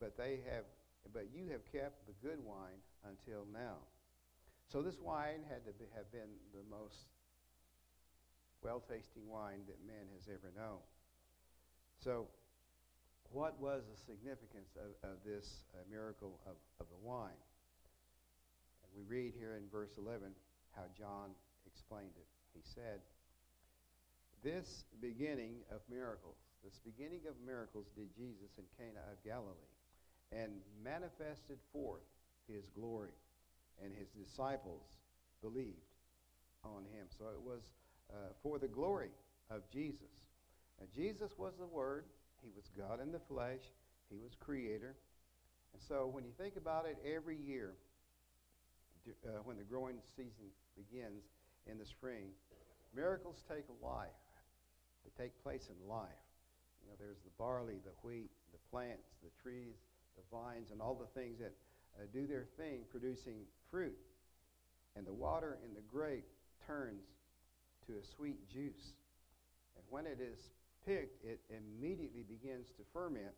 [0.00, 0.64] but they have
[1.12, 3.76] but you have kept the good wine until now.
[4.70, 7.10] So this wine had to be, have been the most
[8.62, 10.78] well-tasting wine that man has ever known.
[11.98, 12.28] So
[13.32, 17.40] what was the significance of, of this uh, miracle of, of the wine?
[18.96, 20.32] We read here in verse 11
[20.76, 21.30] how John
[21.66, 22.28] explained it.
[22.54, 23.00] He said,
[24.42, 29.72] This beginning of miracles, this beginning of miracles did Jesus in Cana of Galilee
[30.32, 32.06] and manifested forth
[32.48, 33.14] his glory,
[33.82, 34.96] and his disciples
[35.42, 35.92] believed
[36.64, 37.06] on him.
[37.18, 37.62] So it was
[38.10, 39.10] uh, for the glory
[39.50, 40.24] of Jesus.
[40.80, 42.04] And Jesus was the Word.
[42.42, 43.60] He was God in the flesh.
[44.10, 44.94] He was Creator.
[45.72, 47.74] And so when you think about it, every year,
[49.24, 51.24] uh, when the growing season begins
[51.70, 52.30] in the spring,
[52.94, 54.08] miracles take life.
[55.04, 56.22] They take place in life.
[56.82, 59.74] You know, there's the barley, the wheat, the plants, the trees,
[60.16, 61.52] the vines, and all the things that
[61.98, 63.96] uh, do their thing, producing fruit.
[64.96, 66.26] And the water in the grape
[66.66, 67.06] turns
[67.86, 68.94] to a sweet juice.
[69.76, 70.38] And when it is
[70.86, 73.34] picked, it immediately begins to ferment,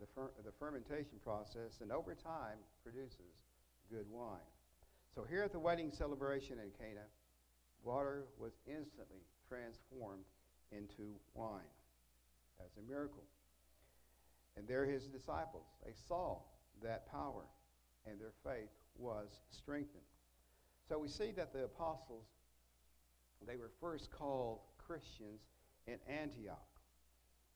[0.00, 3.32] the, fer- the fermentation process, and over time produces
[3.90, 4.50] good wine.
[5.14, 7.06] So here at the wedding celebration in Cana,
[7.86, 10.24] water was instantly transformed
[10.72, 11.72] into wine
[12.60, 13.22] as a miracle.
[14.56, 16.38] And there his disciples, they saw
[16.82, 17.44] that power,
[18.06, 20.02] and their faith was strengthened.
[20.88, 22.24] So we see that the apostles
[23.46, 25.40] they were first called Christians
[25.86, 26.66] in Antioch.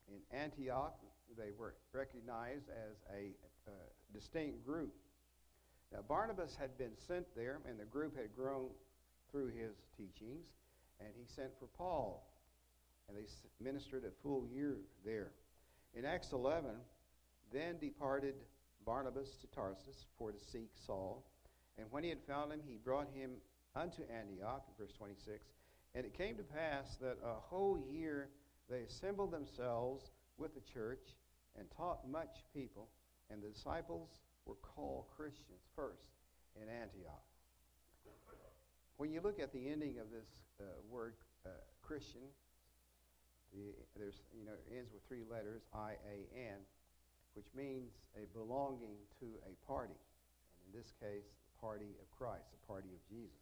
[0.08, 0.94] In Antioch,
[1.38, 3.32] they were recognized as a
[4.12, 4.92] distinct group.
[5.92, 8.68] Now, Barnabas had been sent there, and the group had grown
[9.30, 10.46] through his teachings,
[11.00, 12.26] and he sent for Paul,
[13.08, 13.26] and they
[13.62, 15.32] ministered a full year there.
[15.94, 16.70] In Acts 11,
[17.52, 18.34] then departed
[18.84, 21.24] Barnabas to Tarsus for to seek Saul,
[21.78, 23.32] and when he had found him, he brought him
[23.74, 25.44] unto Antioch, in verse 26,
[25.94, 28.28] and it came to pass that a whole year
[28.68, 31.16] they assembled themselves with the church
[31.58, 32.88] and taught much people,
[33.30, 34.08] and the disciples
[34.46, 36.08] were called Christians first
[36.60, 37.29] in Antioch.
[39.00, 40.28] When you look at the ending of this
[40.60, 41.14] uh, word
[41.46, 41.48] uh,
[41.80, 42.20] Christian,
[43.50, 46.60] the, there's you know it ends with three letters I A N,
[47.32, 52.44] which means a belonging to a party, and in this case, the party of Christ,
[52.52, 53.40] the party of Jesus.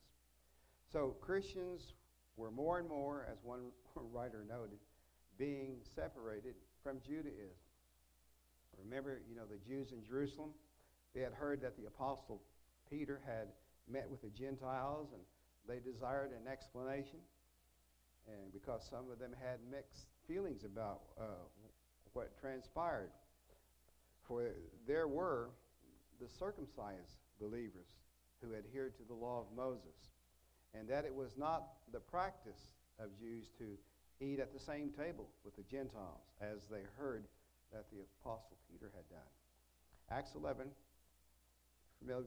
[0.92, 1.94] So Christians
[2.36, 3.74] were more and more, as one
[4.14, 4.78] writer noted,
[5.38, 7.58] being separated from Judaism.
[8.84, 10.50] Remember, you know, the Jews in Jerusalem,
[11.16, 12.42] they had heard that the apostle
[12.88, 13.48] Peter had
[13.90, 15.22] met with the Gentiles and
[15.68, 17.20] they desired an explanation.
[18.26, 21.24] And because some of them had mixed feelings about uh,
[22.12, 23.10] what transpired.
[24.26, 24.50] For
[24.86, 25.50] there were
[26.20, 27.88] the circumcised believers
[28.42, 30.10] who adhered to the law of Moses
[30.74, 33.64] and that it was not the practice of Jews to
[34.20, 37.24] eat at the same table with the Gentiles as they heard
[37.72, 39.30] that the Apostle Peter had done.
[40.10, 40.66] Acts 11,
[42.00, 42.24] familiar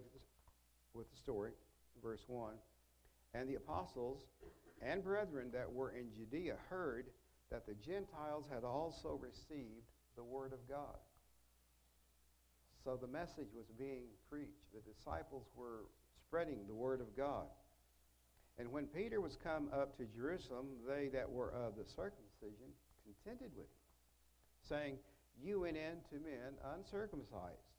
[0.93, 1.51] with the story,
[2.03, 2.53] verse 1.
[3.33, 4.25] And the apostles
[4.81, 7.05] and brethren that were in Judea heard
[7.51, 10.97] that the Gentiles had also received the word of God.
[12.83, 14.73] So the message was being preached.
[14.73, 15.85] The disciples were
[16.17, 17.45] spreading the word of God.
[18.57, 22.73] And when Peter was come up to Jerusalem, they that were of the circumcision
[23.05, 24.97] contended with him, saying,
[25.43, 27.69] you went in to men uncircumcised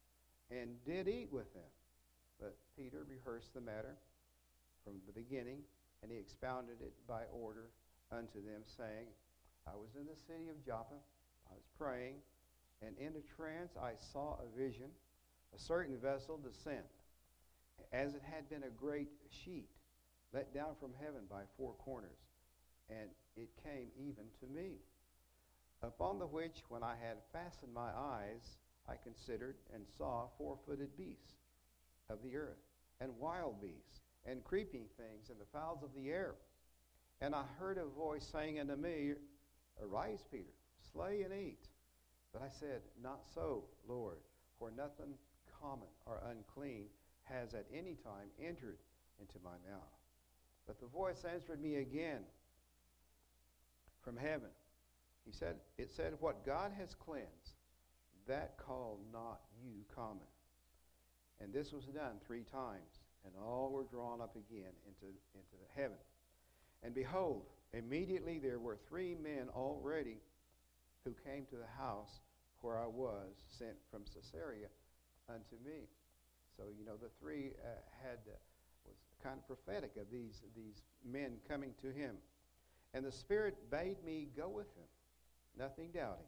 [0.51, 1.71] and did eat with them.
[2.41, 3.97] But Peter rehearsed the matter
[4.85, 5.59] from the beginning,
[6.03, 7.71] and he expounded it by order
[8.11, 9.07] unto them, saying,
[9.67, 10.99] I was in the city of Joppa,
[11.51, 12.17] I was praying,
[12.85, 14.91] and in a trance I saw a vision,
[15.55, 16.89] a certain vessel descend,
[17.93, 19.69] as it had been a great sheet
[20.33, 22.19] let down from heaven by four corners,
[22.89, 24.77] and it came even to me.
[25.83, 28.57] Upon the which, when I had fastened my eyes,
[28.89, 31.35] I considered and saw four footed beasts
[32.09, 32.63] of the earth,
[33.01, 36.35] and wild beasts, and creeping things, and the fowls of the air.
[37.21, 39.13] And I heard a voice saying unto me,
[39.83, 40.53] Arise, Peter,
[40.93, 41.69] slay and eat.
[42.33, 44.19] But I said, Not so, Lord,
[44.59, 45.15] for nothing
[45.61, 46.87] common or unclean
[47.25, 48.79] has at any time entered
[49.21, 49.83] into my mouth.
[50.67, 52.21] But the voice answered me again
[54.03, 54.51] from heaven.
[55.25, 57.55] He said, It said, What God has cleansed,
[58.27, 60.27] that call not you common.
[61.41, 65.99] And this was done three times, and all were drawn up again into, into heaven.
[66.83, 70.19] And behold, immediately there were three men already
[71.05, 72.21] who came to the house
[72.61, 74.69] where I was sent from Caesarea
[75.29, 75.89] unto me.
[76.57, 77.69] So, you know, the three uh,
[78.03, 78.37] had uh,
[78.87, 82.17] was kind of prophetic of these, these men coming to him.
[82.95, 84.87] And the Spirit bade me go with them,
[85.59, 86.27] nothing doubting.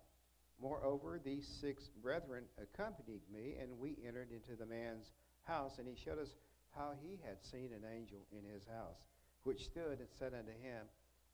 [0.60, 5.94] Moreover, these six brethren accompanied me, and we entered into the man's house, and he
[6.02, 6.34] showed us
[6.76, 8.98] how he had seen an angel in his house,
[9.44, 10.86] which stood and said unto him,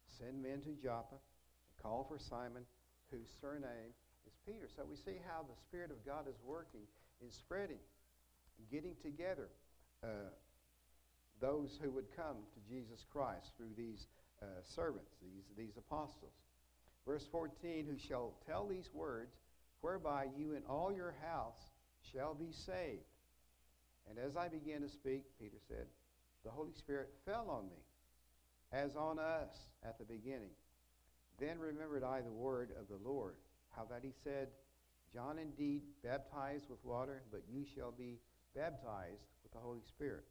[0.06, 2.64] Send men to Joppa, and call for Simon,
[3.10, 3.94] whose surname
[4.26, 4.68] is Peter.
[4.74, 6.84] So we see how the Spirit of God is working
[7.22, 7.80] in spreading,
[8.70, 9.48] getting together
[10.02, 10.32] uh,
[11.40, 14.06] those who would come to Jesus Christ through these
[14.42, 16.32] uh, servants, these, these apostles.
[17.06, 19.32] Verse 14, who shall tell these words,
[19.80, 21.72] whereby you and all your house
[22.12, 23.09] shall be saved.
[24.10, 25.86] And as I began to speak, Peter said,
[26.44, 27.78] the Holy Spirit fell on me,
[28.72, 30.50] as on us at the beginning.
[31.38, 33.36] Then remembered I the word of the Lord,
[33.70, 34.48] how that he said,
[35.14, 38.18] John indeed baptized with water, but you shall be
[38.54, 40.24] baptized with the Holy Spirit.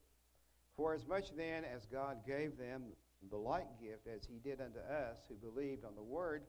[0.76, 2.84] For as much then as God gave them
[3.30, 6.44] the like gift as he did unto us who believed on the word,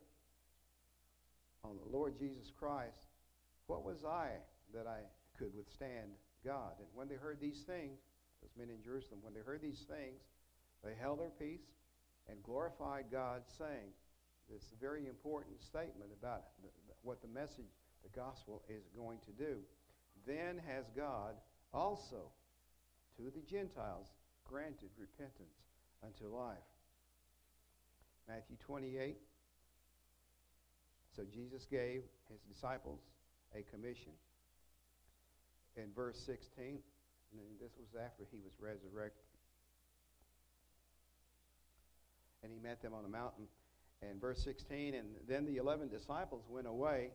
[1.65, 3.09] on the Lord Jesus Christ,
[3.67, 4.31] what was I
[4.75, 5.01] that I
[5.39, 6.11] could withstand
[6.45, 6.73] God?
[6.79, 7.99] And when they heard these things,
[8.43, 10.21] those men in Jerusalem, when they heard these things,
[10.85, 11.67] they held their peace
[12.29, 13.93] and glorified God, saying
[14.49, 16.45] this very important statement about
[17.03, 17.71] what the message,
[18.03, 19.59] the gospel, is going to do.
[20.27, 21.35] Then has God
[21.73, 22.33] also
[23.17, 24.09] to the Gentiles
[24.49, 25.55] granted repentance
[26.03, 26.59] unto life.
[28.29, 29.17] Matthew 28.
[31.17, 33.01] So Jesus gave his disciples
[33.55, 34.13] a commission.
[35.81, 36.77] In verse 16,
[37.33, 39.25] and this was after he was resurrected.
[42.43, 43.49] And he met them on a mountain.
[44.03, 47.11] And verse 16, and then the 11 disciples went away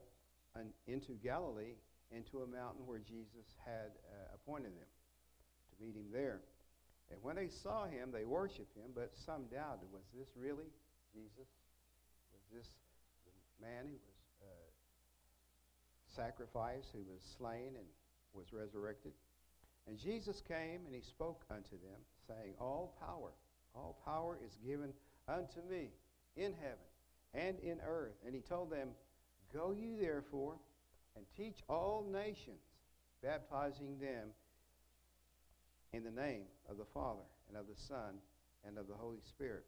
[0.88, 1.78] into Galilee,
[2.10, 4.90] into a mountain where Jesus had uh, appointed them
[5.70, 6.42] to meet him there.
[7.12, 9.90] And when they saw him, they worshiped him, but some doubted.
[9.94, 10.70] Was this really
[11.14, 11.50] Jesus?
[12.34, 12.68] Was this
[13.26, 14.70] the man who was uh,
[16.16, 17.86] sacrificed, who was slain and
[18.36, 19.14] was resurrected?
[19.88, 23.32] And Jesus came and he spoke unto them, saying, All power,
[23.76, 24.94] all power is given
[25.28, 25.90] unto me
[26.36, 26.86] in heaven
[27.34, 28.16] and in earth.
[28.26, 28.90] And he told them,
[29.54, 30.56] Go you therefore
[31.16, 32.62] and teach all nations,
[33.24, 34.30] baptizing them
[35.94, 38.16] in the name of the Father and of the Son
[38.68, 39.66] and of the Holy Spirit,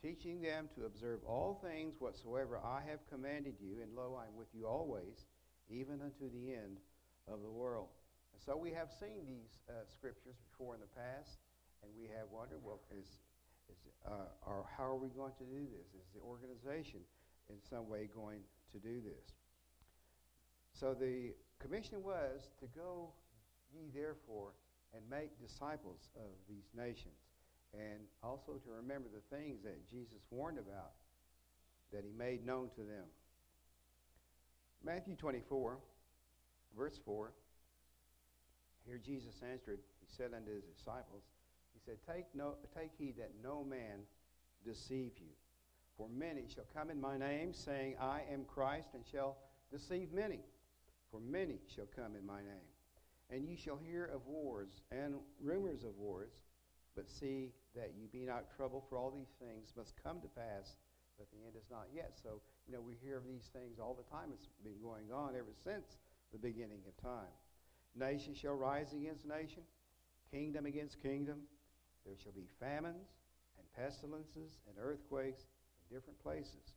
[0.00, 4.36] teaching them to observe all things whatsoever I have commanded you, and lo, I am
[4.36, 5.26] with you always,
[5.68, 6.78] even unto the end
[7.32, 7.88] of the world.
[8.34, 11.38] And so we have seen these uh, scriptures before in the past,
[11.82, 13.06] and we have wondered, well, is,
[13.70, 15.88] is uh, or how are we going to do this?
[15.94, 17.00] Is the organization
[17.48, 18.42] in some way going
[18.72, 19.34] to do this?
[20.72, 23.12] So the commission was to go
[23.72, 24.52] ye therefore
[24.94, 27.14] and make disciples of these nations.
[27.72, 30.98] And also to remember the things that Jesus warned about
[31.92, 33.06] that he made known to them.
[34.84, 35.78] Matthew 24,
[36.76, 37.32] verse 4.
[38.86, 41.22] Here Jesus answered, he said unto his disciples,
[41.72, 44.00] he said, Take, no, take heed that no man
[44.64, 45.32] deceive you.
[45.96, 49.36] For many shall come in my name, saying, I am Christ, and shall
[49.70, 50.40] deceive many.
[51.10, 52.68] For many shall come in my name.
[53.30, 56.32] And ye shall hear of wars and rumors of wars,
[56.96, 60.76] but see that ye be not troubled, for all these things must come to pass,
[61.18, 62.18] but the end is not yet.
[62.20, 64.30] So, you know, we hear of these things all the time.
[64.32, 65.98] It's been going on ever since
[66.32, 67.32] the beginning of time.
[67.96, 69.62] Nation shall rise against nation,
[70.30, 71.40] kingdom against kingdom.
[72.06, 73.10] There shall be famines
[73.58, 76.74] and pestilences and earthquakes in different places.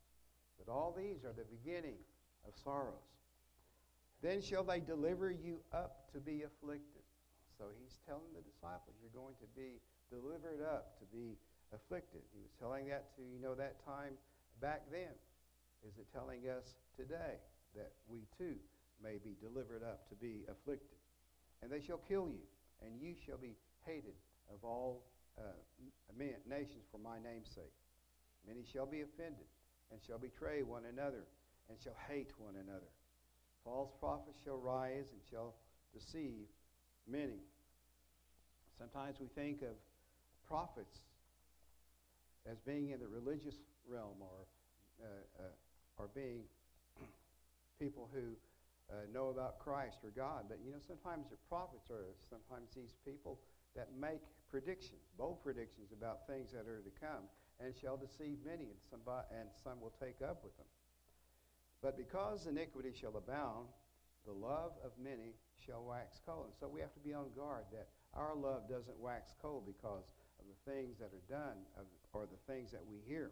[0.57, 1.97] But all these are the beginning
[2.47, 3.13] of sorrows.
[4.21, 7.03] Then shall they deliver you up to be afflicted.
[7.57, 9.79] So he's telling the disciples, you're going to be
[10.09, 11.37] delivered up to be
[11.75, 12.21] afflicted.
[12.33, 14.15] He was telling that to, you know, that time
[14.61, 15.13] back then.
[15.83, 17.35] Is it telling us today
[17.75, 18.55] that we too
[19.01, 20.97] may be delivered up to be afflicted?
[21.61, 22.43] And they shall kill you,
[22.83, 24.15] and you shall be hated
[24.51, 25.05] of all
[25.37, 25.55] uh,
[26.17, 27.73] nations for my name's sake.
[28.47, 29.47] Many shall be offended,
[29.91, 31.23] and shall betray one another,
[31.69, 32.91] and shall hate one another.
[33.63, 35.55] False prophets shall rise and shall
[35.93, 36.51] deceive
[37.07, 37.39] many.
[38.77, 39.75] Sometimes we think of
[40.47, 40.99] prophets
[42.49, 43.55] as being in the religious
[43.87, 44.45] realm or,
[45.01, 46.43] uh, uh, or being
[47.79, 48.35] people who
[48.91, 50.45] uh, know about Christ or God.
[50.49, 53.39] But, you know, sometimes the prophets are sometimes these people
[53.75, 57.25] that make predictions, bold predictions about things that are to come,
[57.59, 60.69] and shall deceive many, and, somebody, and some will take up with them.
[61.81, 63.67] But because iniquity shall abound,
[64.25, 66.45] the love of many shall wax cold.
[66.45, 70.05] And so we have to be on guard that our love doesn't wax cold because
[70.39, 73.31] of the things that are done of, or the things that we hear.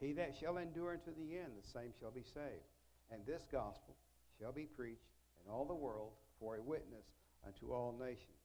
[0.00, 2.66] He that shall endure unto the end, the same shall be saved.
[3.12, 3.94] And this gospel
[4.40, 5.12] shall be preached
[5.44, 7.04] in all the world for a witness
[7.46, 8.40] unto all nations.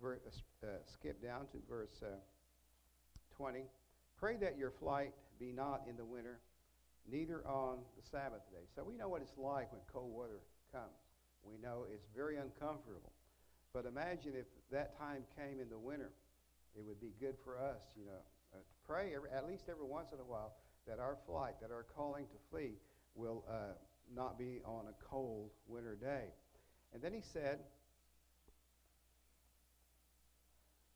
[0.00, 0.18] Ver,
[0.62, 2.16] uh, skip down to verse uh,
[3.36, 3.64] 20.
[4.18, 6.40] Pray that your flight be not in the winter,
[7.10, 8.64] neither on the Sabbath day.
[8.74, 10.40] So we know what it's like when cold weather
[10.72, 10.96] comes.
[11.44, 13.12] We know it's very uncomfortable.
[13.74, 16.10] But imagine if that time came in the winter.
[16.76, 18.22] It would be good for us, you know,
[18.54, 20.54] uh, pray every, at least every once in a while
[20.88, 22.72] that our flight, that our calling to flee
[23.14, 23.74] will uh,
[24.14, 26.24] not be on a cold winter day.
[26.92, 27.58] And then he said,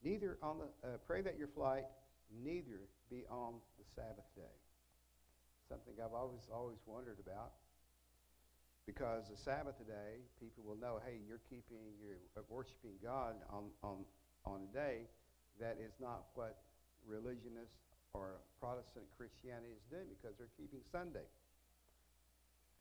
[0.05, 1.85] neither on the, uh, pray that your flight
[2.45, 4.57] neither be on the Sabbath day.
[5.69, 7.53] Something I've always, always wondered about.
[8.87, 12.17] Because the Sabbath day, people will know, hey, you're keeping, you're
[12.49, 14.05] worshiping God on, on,
[14.47, 15.05] on a day
[15.61, 16.57] that is not what
[17.07, 21.27] religionists or Protestant Christianity is doing because they're keeping Sunday.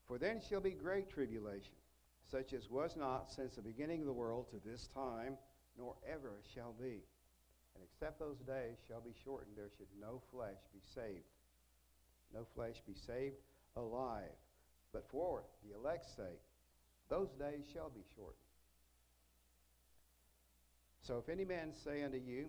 [0.07, 1.75] For then shall be great tribulation,
[2.31, 5.37] such as was not since the beginning of the world to this time,
[5.77, 7.03] nor ever shall be.
[7.75, 11.27] And except those days shall be shortened, there should no flesh be saved.
[12.33, 13.35] No flesh be saved
[13.75, 14.35] alive.
[14.93, 16.41] But for the elect's sake,
[17.09, 18.35] those days shall be shortened.
[21.03, 22.47] So if any man say unto you,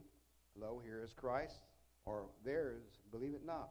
[0.57, 1.61] Lo, here is Christ,
[2.09, 2.83] or theirs,
[3.13, 3.69] believe it not.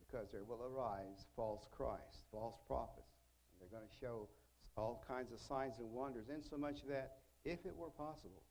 [0.00, 3.12] Because there will arise false Christ, false prophets.
[3.52, 4.28] And they're going to show
[4.76, 8.42] all kinds of signs and wonders, insomuch that, if it were possible,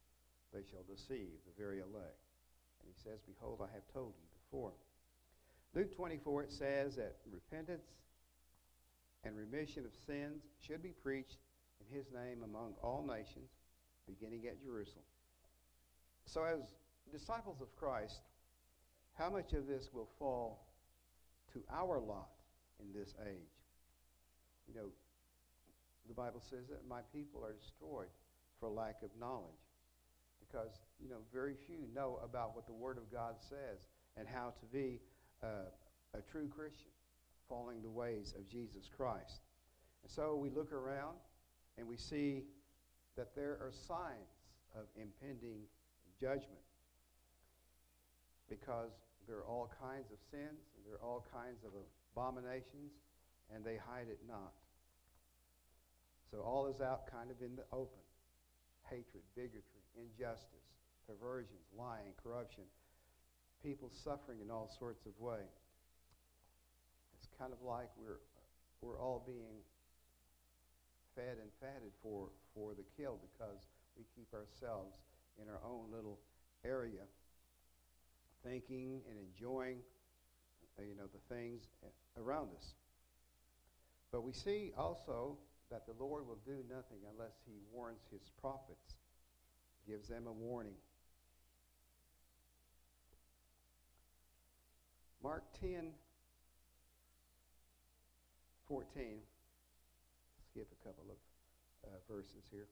[0.54, 2.22] they shall deceive the very elect.
[2.82, 4.74] And he says, Behold, I have told you before.
[5.74, 7.88] Luke 24, it says that repentance
[9.24, 11.38] and remission of sins should be preached
[11.80, 13.50] in his name among all nations,
[14.06, 15.06] beginning at Jerusalem.
[16.26, 16.60] So, as
[17.12, 18.22] disciples of Christ,
[19.18, 20.68] how much of this will fall
[21.54, 22.30] to our lot
[22.80, 23.56] in this age?
[24.68, 24.88] You know,
[26.08, 28.10] the Bible says that my people are destroyed
[28.60, 29.52] for lack of knowledge
[30.40, 33.88] because, you know, very few know about what the Word of God says
[34.18, 35.00] and how to be
[35.44, 35.70] uh,
[36.14, 36.92] a true Christian,
[37.48, 39.42] following the ways of Jesus Christ.
[40.04, 41.18] And so we look around
[41.78, 42.44] and we see
[43.18, 44.32] that there are signs
[44.76, 45.62] of impending
[46.20, 46.62] judgment
[48.52, 48.92] because
[49.32, 52.92] there are all kinds of sins and there are all kinds of abominations
[53.56, 54.52] and they hide it not.
[56.28, 58.04] So all is out kind of in the open
[58.92, 60.68] hatred, bigotry, injustice,
[61.08, 62.68] perversions, lying, corruption,
[63.64, 65.56] people suffering in all sorts of ways.
[67.16, 68.20] It's kind of like we're,
[68.84, 69.64] we're all being
[71.16, 73.64] fed and fatted for, for the kill because
[73.96, 75.00] we keep ourselves
[75.40, 76.20] in our own little
[76.68, 77.08] area
[78.44, 79.78] thinking and enjoying
[80.80, 81.62] you know the things
[82.18, 82.74] around us
[84.12, 85.38] but we see also
[85.72, 88.96] that the Lord will do nothing unless he warns his prophets,
[89.88, 90.76] gives them a warning.
[95.24, 95.92] Mark 10,
[98.68, 99.20] 14.
[100.52, 102.68] Skip a couple of uh, verses here.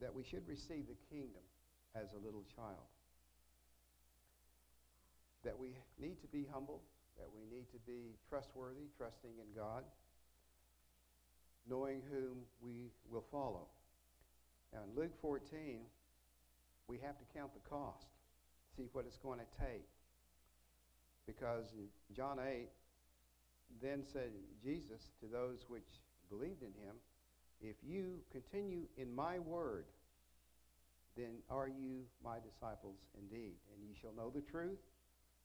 [0.00, 1.42] That we should receive the kingdom
[1.94, 2.86] as a little child.
[5.44, 6.82] That we need to be humble,
[7.16, 9.82] that we need to be trustworthy, trusting in God,
[11.68, 13.66] knowing whom we will follow.
[14.72, 15.80] Now, in Luke 14,
[16.88, 18.06] we have to count the cost,
[18.76, 19.88] see what it's going to take.
[21.26, 22.68] Because in John 8,
[23.82, 24.30] then said
[24.62, 25.88] Jesus to those which
[26.30, 26.96] believed in him,
[27.60, 29.84] If you continue in my word,
[31.16, 33.56] then are you my disciples indeed.
[33.74, 34.78] And ye shall know the truth.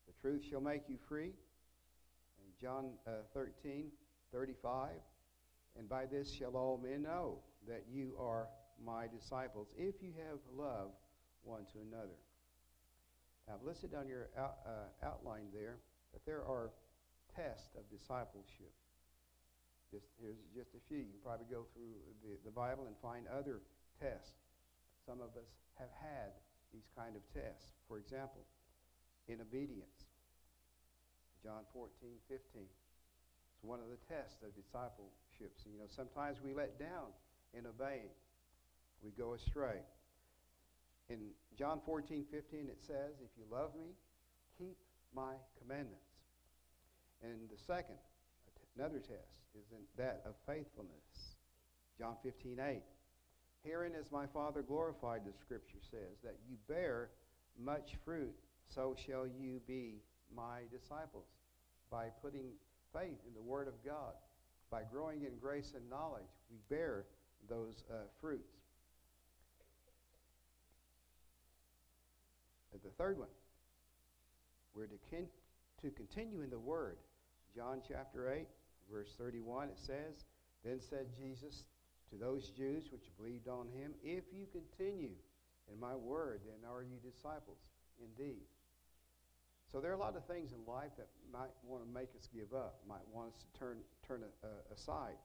[0.07, 1.31] The truth shall make you free.
[1.33, 3.87] And John uh, 13,
[4.31, 4.89] 35,
[5.79, 8.47] And by this shall all men know that you are
[8.83, 10.89] my disciples, if you have love
[11.43, 12.17] one to another.
[13.49, 15.77] I've listed on your out, uh, outline there
[16.13, 16.71] that there are
[17.35, 18.71] tests of discipleship.
[19.93, 21.05] Just, here's just a few.
[21.05, 21.93] You can probably go through
[22.25, 23.61] the, the Bible and find other
[24.01, 24.33] tests.
[25.05, 25.45] Some of us
[25.77, 26.33] have had
[26.73, 27.77] these kind of tests.
[27.85, 28.41] For example,
[29.29, 30.09] in obedience.
[31.45, 31.93] John 14,
[32.25, 32.65] 15.
[32.65, 35.53] It's one of the tests of discipleship.
[35.61, 37.13] So, you know, sometimes we let down
[37.53, 38.09] in obeying.
[39.05, 39.77] We go astray.
[41.13, 43.93] In John 14, 15, it says, If you love me,
[44.57, 44.77] keep
[45.13, 46.09] my commandments.
[47.21, 48.01] And the second,
[48.77, 51.35] another test, is in that of faithfulness.
[51.97, 52.81] John 15, 8.
[53.63, 57.09] Herein is my Father glorified, the scripture says, that you bear
[57.57, 58.33] much fruit,
[58.67, 60.01] so shall you be
[60.35, 61.27] my disciples.
[61.91, 62.47] By putting
[62.91, 64.13] faith in the Word of God,
[64.71, 67.05] by growing in grace and knowledge, we bear
[67.47, 68.53] those uh, fruits.
[72.73, 73.29] And the third one,
[74.75, 74.97] we're to,
[75.83, 76.97] to continue in the Word.
[77.55, 78.47] John chapter 8,
[78.91, 80.25] verse 31, it says,
[80.63, 81.63] Then said Jesus
[82.09, 85.15] to those Jews which believed on him, If you continue
[85.71, 87.57] in my word, then are you disciples
[88.01, 88.43] indeed.
[89.71, 92.29] So there are a lot of things in life that might want to make us
[92.33, 93.77] give up, might want us to turn,
[94.07, 95.17] turn uh, aside.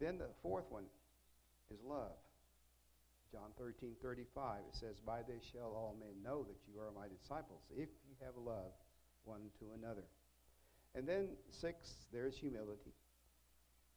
[0.00, 0.84] Then the fourth one
[1.70, 2.18] is love.
[3.30, 7.06] John 13, 35, it says, By this shall all men know that you are my
[7.06, 8.74] disciples, if you have love
[9.24, 10.04] one to another.
[10.96, 12.96] And then six, there's humility.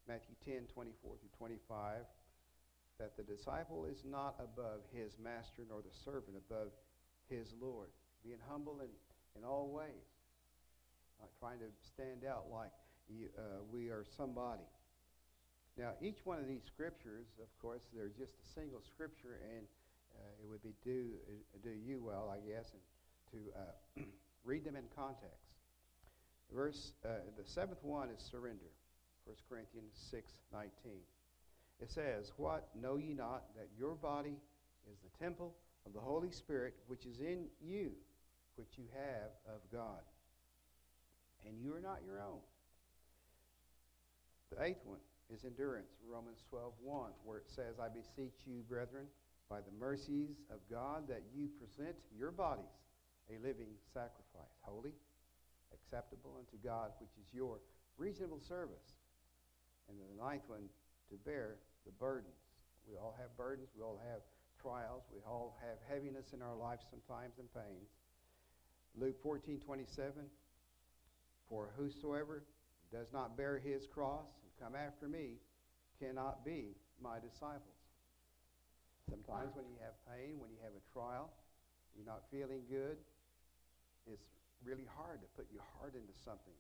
[0.08, 2.04] Matthew 10, 24 through 25,
[3.00, 6.76] that the disciple is not above his master, nor the servant above
[7.30, 7.88] his Lord.
[8.26, 8.92] Being humble in,
[9.40, 10.12] in all ways.
[11.22, 12.72] Not trying to stand out like
[13.08, 14.68] you, uh, we are somebody.
[15.78, 19.64] Now, each one of these scriptures, of course, they're just a single scripture, and
[20.20, 22.84] uh, it would be do, uh, do you well, I guess, and
[23.32, 24.04] to uh,
[24.44, 25.59] read them in context.
[26.54, 28.72] Verse, uh, the seventh one is surrender.
[29.26, 30.72] 1 Corinthians 6, 19.
[31.82, 34.36] It says, What know ye not that your body
[34.92, 35.54] is the temple
[35.86, 37.92] of the Holy Spirit which is in you,
[38.56, 40.02] which you have of God,
[41.46, 42.40] and you are not your own.
[44.52, 45.00] The eighth one
[45.32, 49.06] is endurance, Romans 12, 1, where it says, I beseech you, brethren,
[49.48, 52.66] by the mercies of God, that you present your bodies
[53.30, 54.92] a living sacrifice, holy,
[55.74, 57.60] acceptable unto God, which is your
[57.98, 58.96] reasonable service.
[59.90, 60.70] And the ninth one,
[61.10, 62.38] to bear the burdens.
[62.88, 63.70] We all have burdens.
[63.76, 64.22] We all have
[64.62, 65.04] trials.
[65.14, 67.90] We all have heaviness in our lives sometimes and pains.
[68.98, 70.14] Luke 14, 27,
[71.50, 72.44] For whosoever
[72.92, 75.38] does not bear his cross and come after me
[76.02, 77.80] cannot be my disciples.
[79.10, 81.30] Sometimes when you have pain, when you have a trial,
[81.96, 82.98] you're not feeling good,
[84.06, 84.30] it's
[84.64, 86.54] really hard to put your heart into something,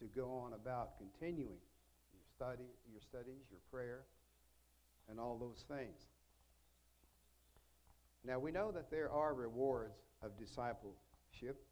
[0.00, 1.60] to go on about continuing
[2.12, 4.04] your study, your studies, your prayer,
[5.08, 6.06] and all those things.
[8.24, 11.62] Now we know that there are rewards of discipleship,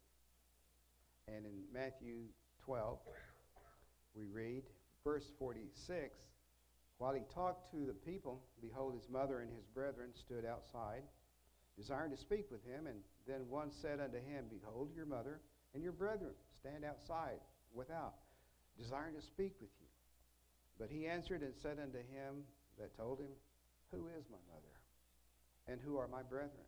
[1.27, 2.23] and in Matthew
[2.65, 2.97] 12,
[4.15, 4.63] we read,
[5.03, 6.17] verse 46,
[6.97, 11.03] while he talked to the people, behold, his mother and his brethren stood outside,
[11.77, 12.97] desiring to speak with him, and
[13.27, 15.39] then one said unto him, Behold, your mother
[15.73, 17.39] and your brethren stand outside
[17.73, 18.15] without,
[18.77, 19.87] desiring to speak with you.
[20.79, 22.45] But he answered and said unto him
[22.79, 23.31] that told him,
[23.91, 24.73] Who is my mother?
[25.67, 26.65] And who are my brethren?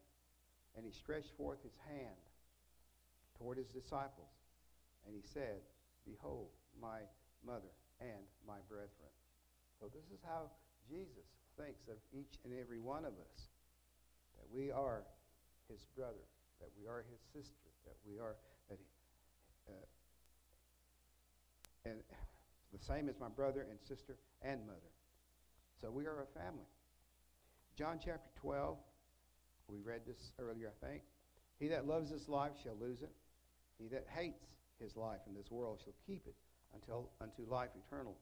[0.77, 2.21] And he stretched forth his hand
[3.37, 4.29] toward his disciples,
[5.07, 5.63] and he said,
[6.05, 6.49] Behold,
[6.81, 6.99] my
[7.45, 9.13] mother and my brethren.
[9.79, 10.51] So this is how
[10.89, 11.25] Jesus
[11.57, 13.47] thinks of each and every one of us.
[14.39, 15.03] That we are
[15.67, 16.23] his brother,
[16.59, 18.35] that we are his sister, that we are
[18.69, 18.79] that
[19.67, 19.85] uh,
[21.85, 21.99] and
[22.71, 24.93] the same as my brother and sister and mother.
[25.81, 26.67] So we are a family.
[27.77, 28.77] John chapter 12,
[29.67, 31.03] we read this earlier, I think.
[31.59, 33.11] He that loves his life shall lose it.
[33.77, 34.45] He that hates
[34.79, 36.35] his life in this world shall keep it
[36.73, 38.15] until unto life eternal.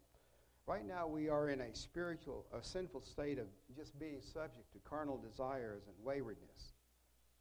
[0.68, 4.80] Right now we are in a spiritual, a sinful state of just being subject to
[4.80, 6.74] carnal desires and waywardness.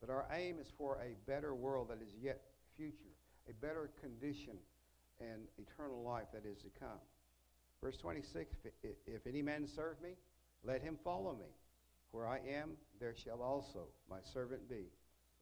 [0.00, 2.40] But our aim is for a better world that is yet
[2.76, 3.16] future,
[3.50, 4.54] a better condition
[5.20, 7.00] and eternal life that is to come.
[7.82, 8.54] Verse 26
[8.84, 10.10] If any man serve me,
[10.64, 11.50] let him follow me.
[12.12, 14.84] Where I am, there shall also my servant be.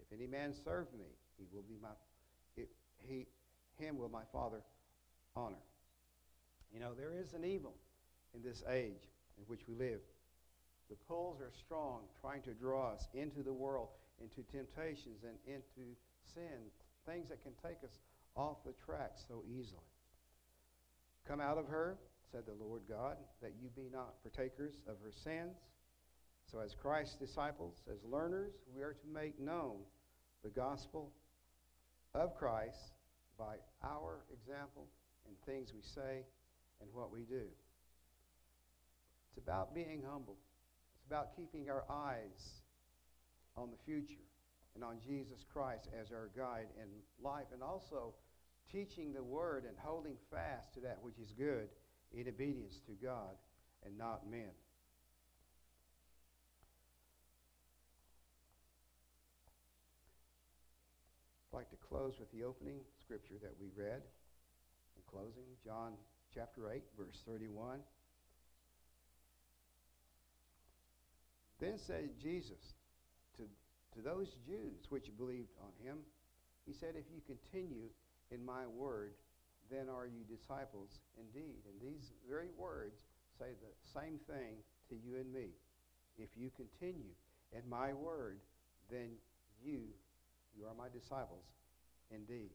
[0.01, 1.05] If any man serve me,
[1.37, 1.91] he will be my,
[2.57, 3.27] it, he,
[3.79, 4.63] him will my Father
[5.37, 5.61] honor.
[6.75, 7.75] You know, there is an evil
[8.35, 9.07] in this age
[9.39, 10.01] in which we live.
[10.91, 13.89] The pulls are strong, trying to draw us into the world,
[14.21, 15.95] into temptations, and into
[16.35, 16.67] sin,
[17.07, 18.01] things that can take us
[18.37, 19.87] off the track so easily.
[21.27, 21.97] Come out of her,
[22.33, 25.57] said the Lord God, that you be not partakers of her sins.
[26.51, 29.77] So, as Christ's disciples, as learners, we are to make known
[30.43, 31.13] the gospel
[32.15, 32.93] of Christ
[33.39, 34.87] by our example
[35.27, 36.25] in things we say
[36.81, 37.47] and what we do.
[39.29, 40.37] It's about being humble.
[40.97, 42.63] It's about keeping our eyes
[43.57, 44.23] on the future
[44.75, 46.89] and on Jesus Christ as our guide in
[47.25, 48.15] life, and also
[48.73, 51.69] teaching the word and holding fast to that which is good
[52.13, 53.37] in obedience to God
[53.85, 54.51] and not men.
[61.53, 64.03] I'd like to close with the opening scripture that we read.
[64.97, 65.93] In closing, John
[66.35, 67.79] chapter 8, verse 31.
[71.61, 72.75] Then said Jesus
[73.37, 73.45] to,
[73.95, 75.99] to those Jews which believed on him,
[76.67, 77.89] He said, If you continue
[78.31, 79.13] in my word,
[79.71, 81.63] then are you disciples indeed.
[81.71, 83.01] And these very words
[83.39, 84.59] say the same thing
[84.91, 85.55] to you and me.
[86.19, 87.15] If you continue
[87.53, 88.39] in my word,
[88.91, 89.17] then
[89.65, 89.81] you,
[90.57, 91.47] you are my disciples
[92.11, 92.51] indeed.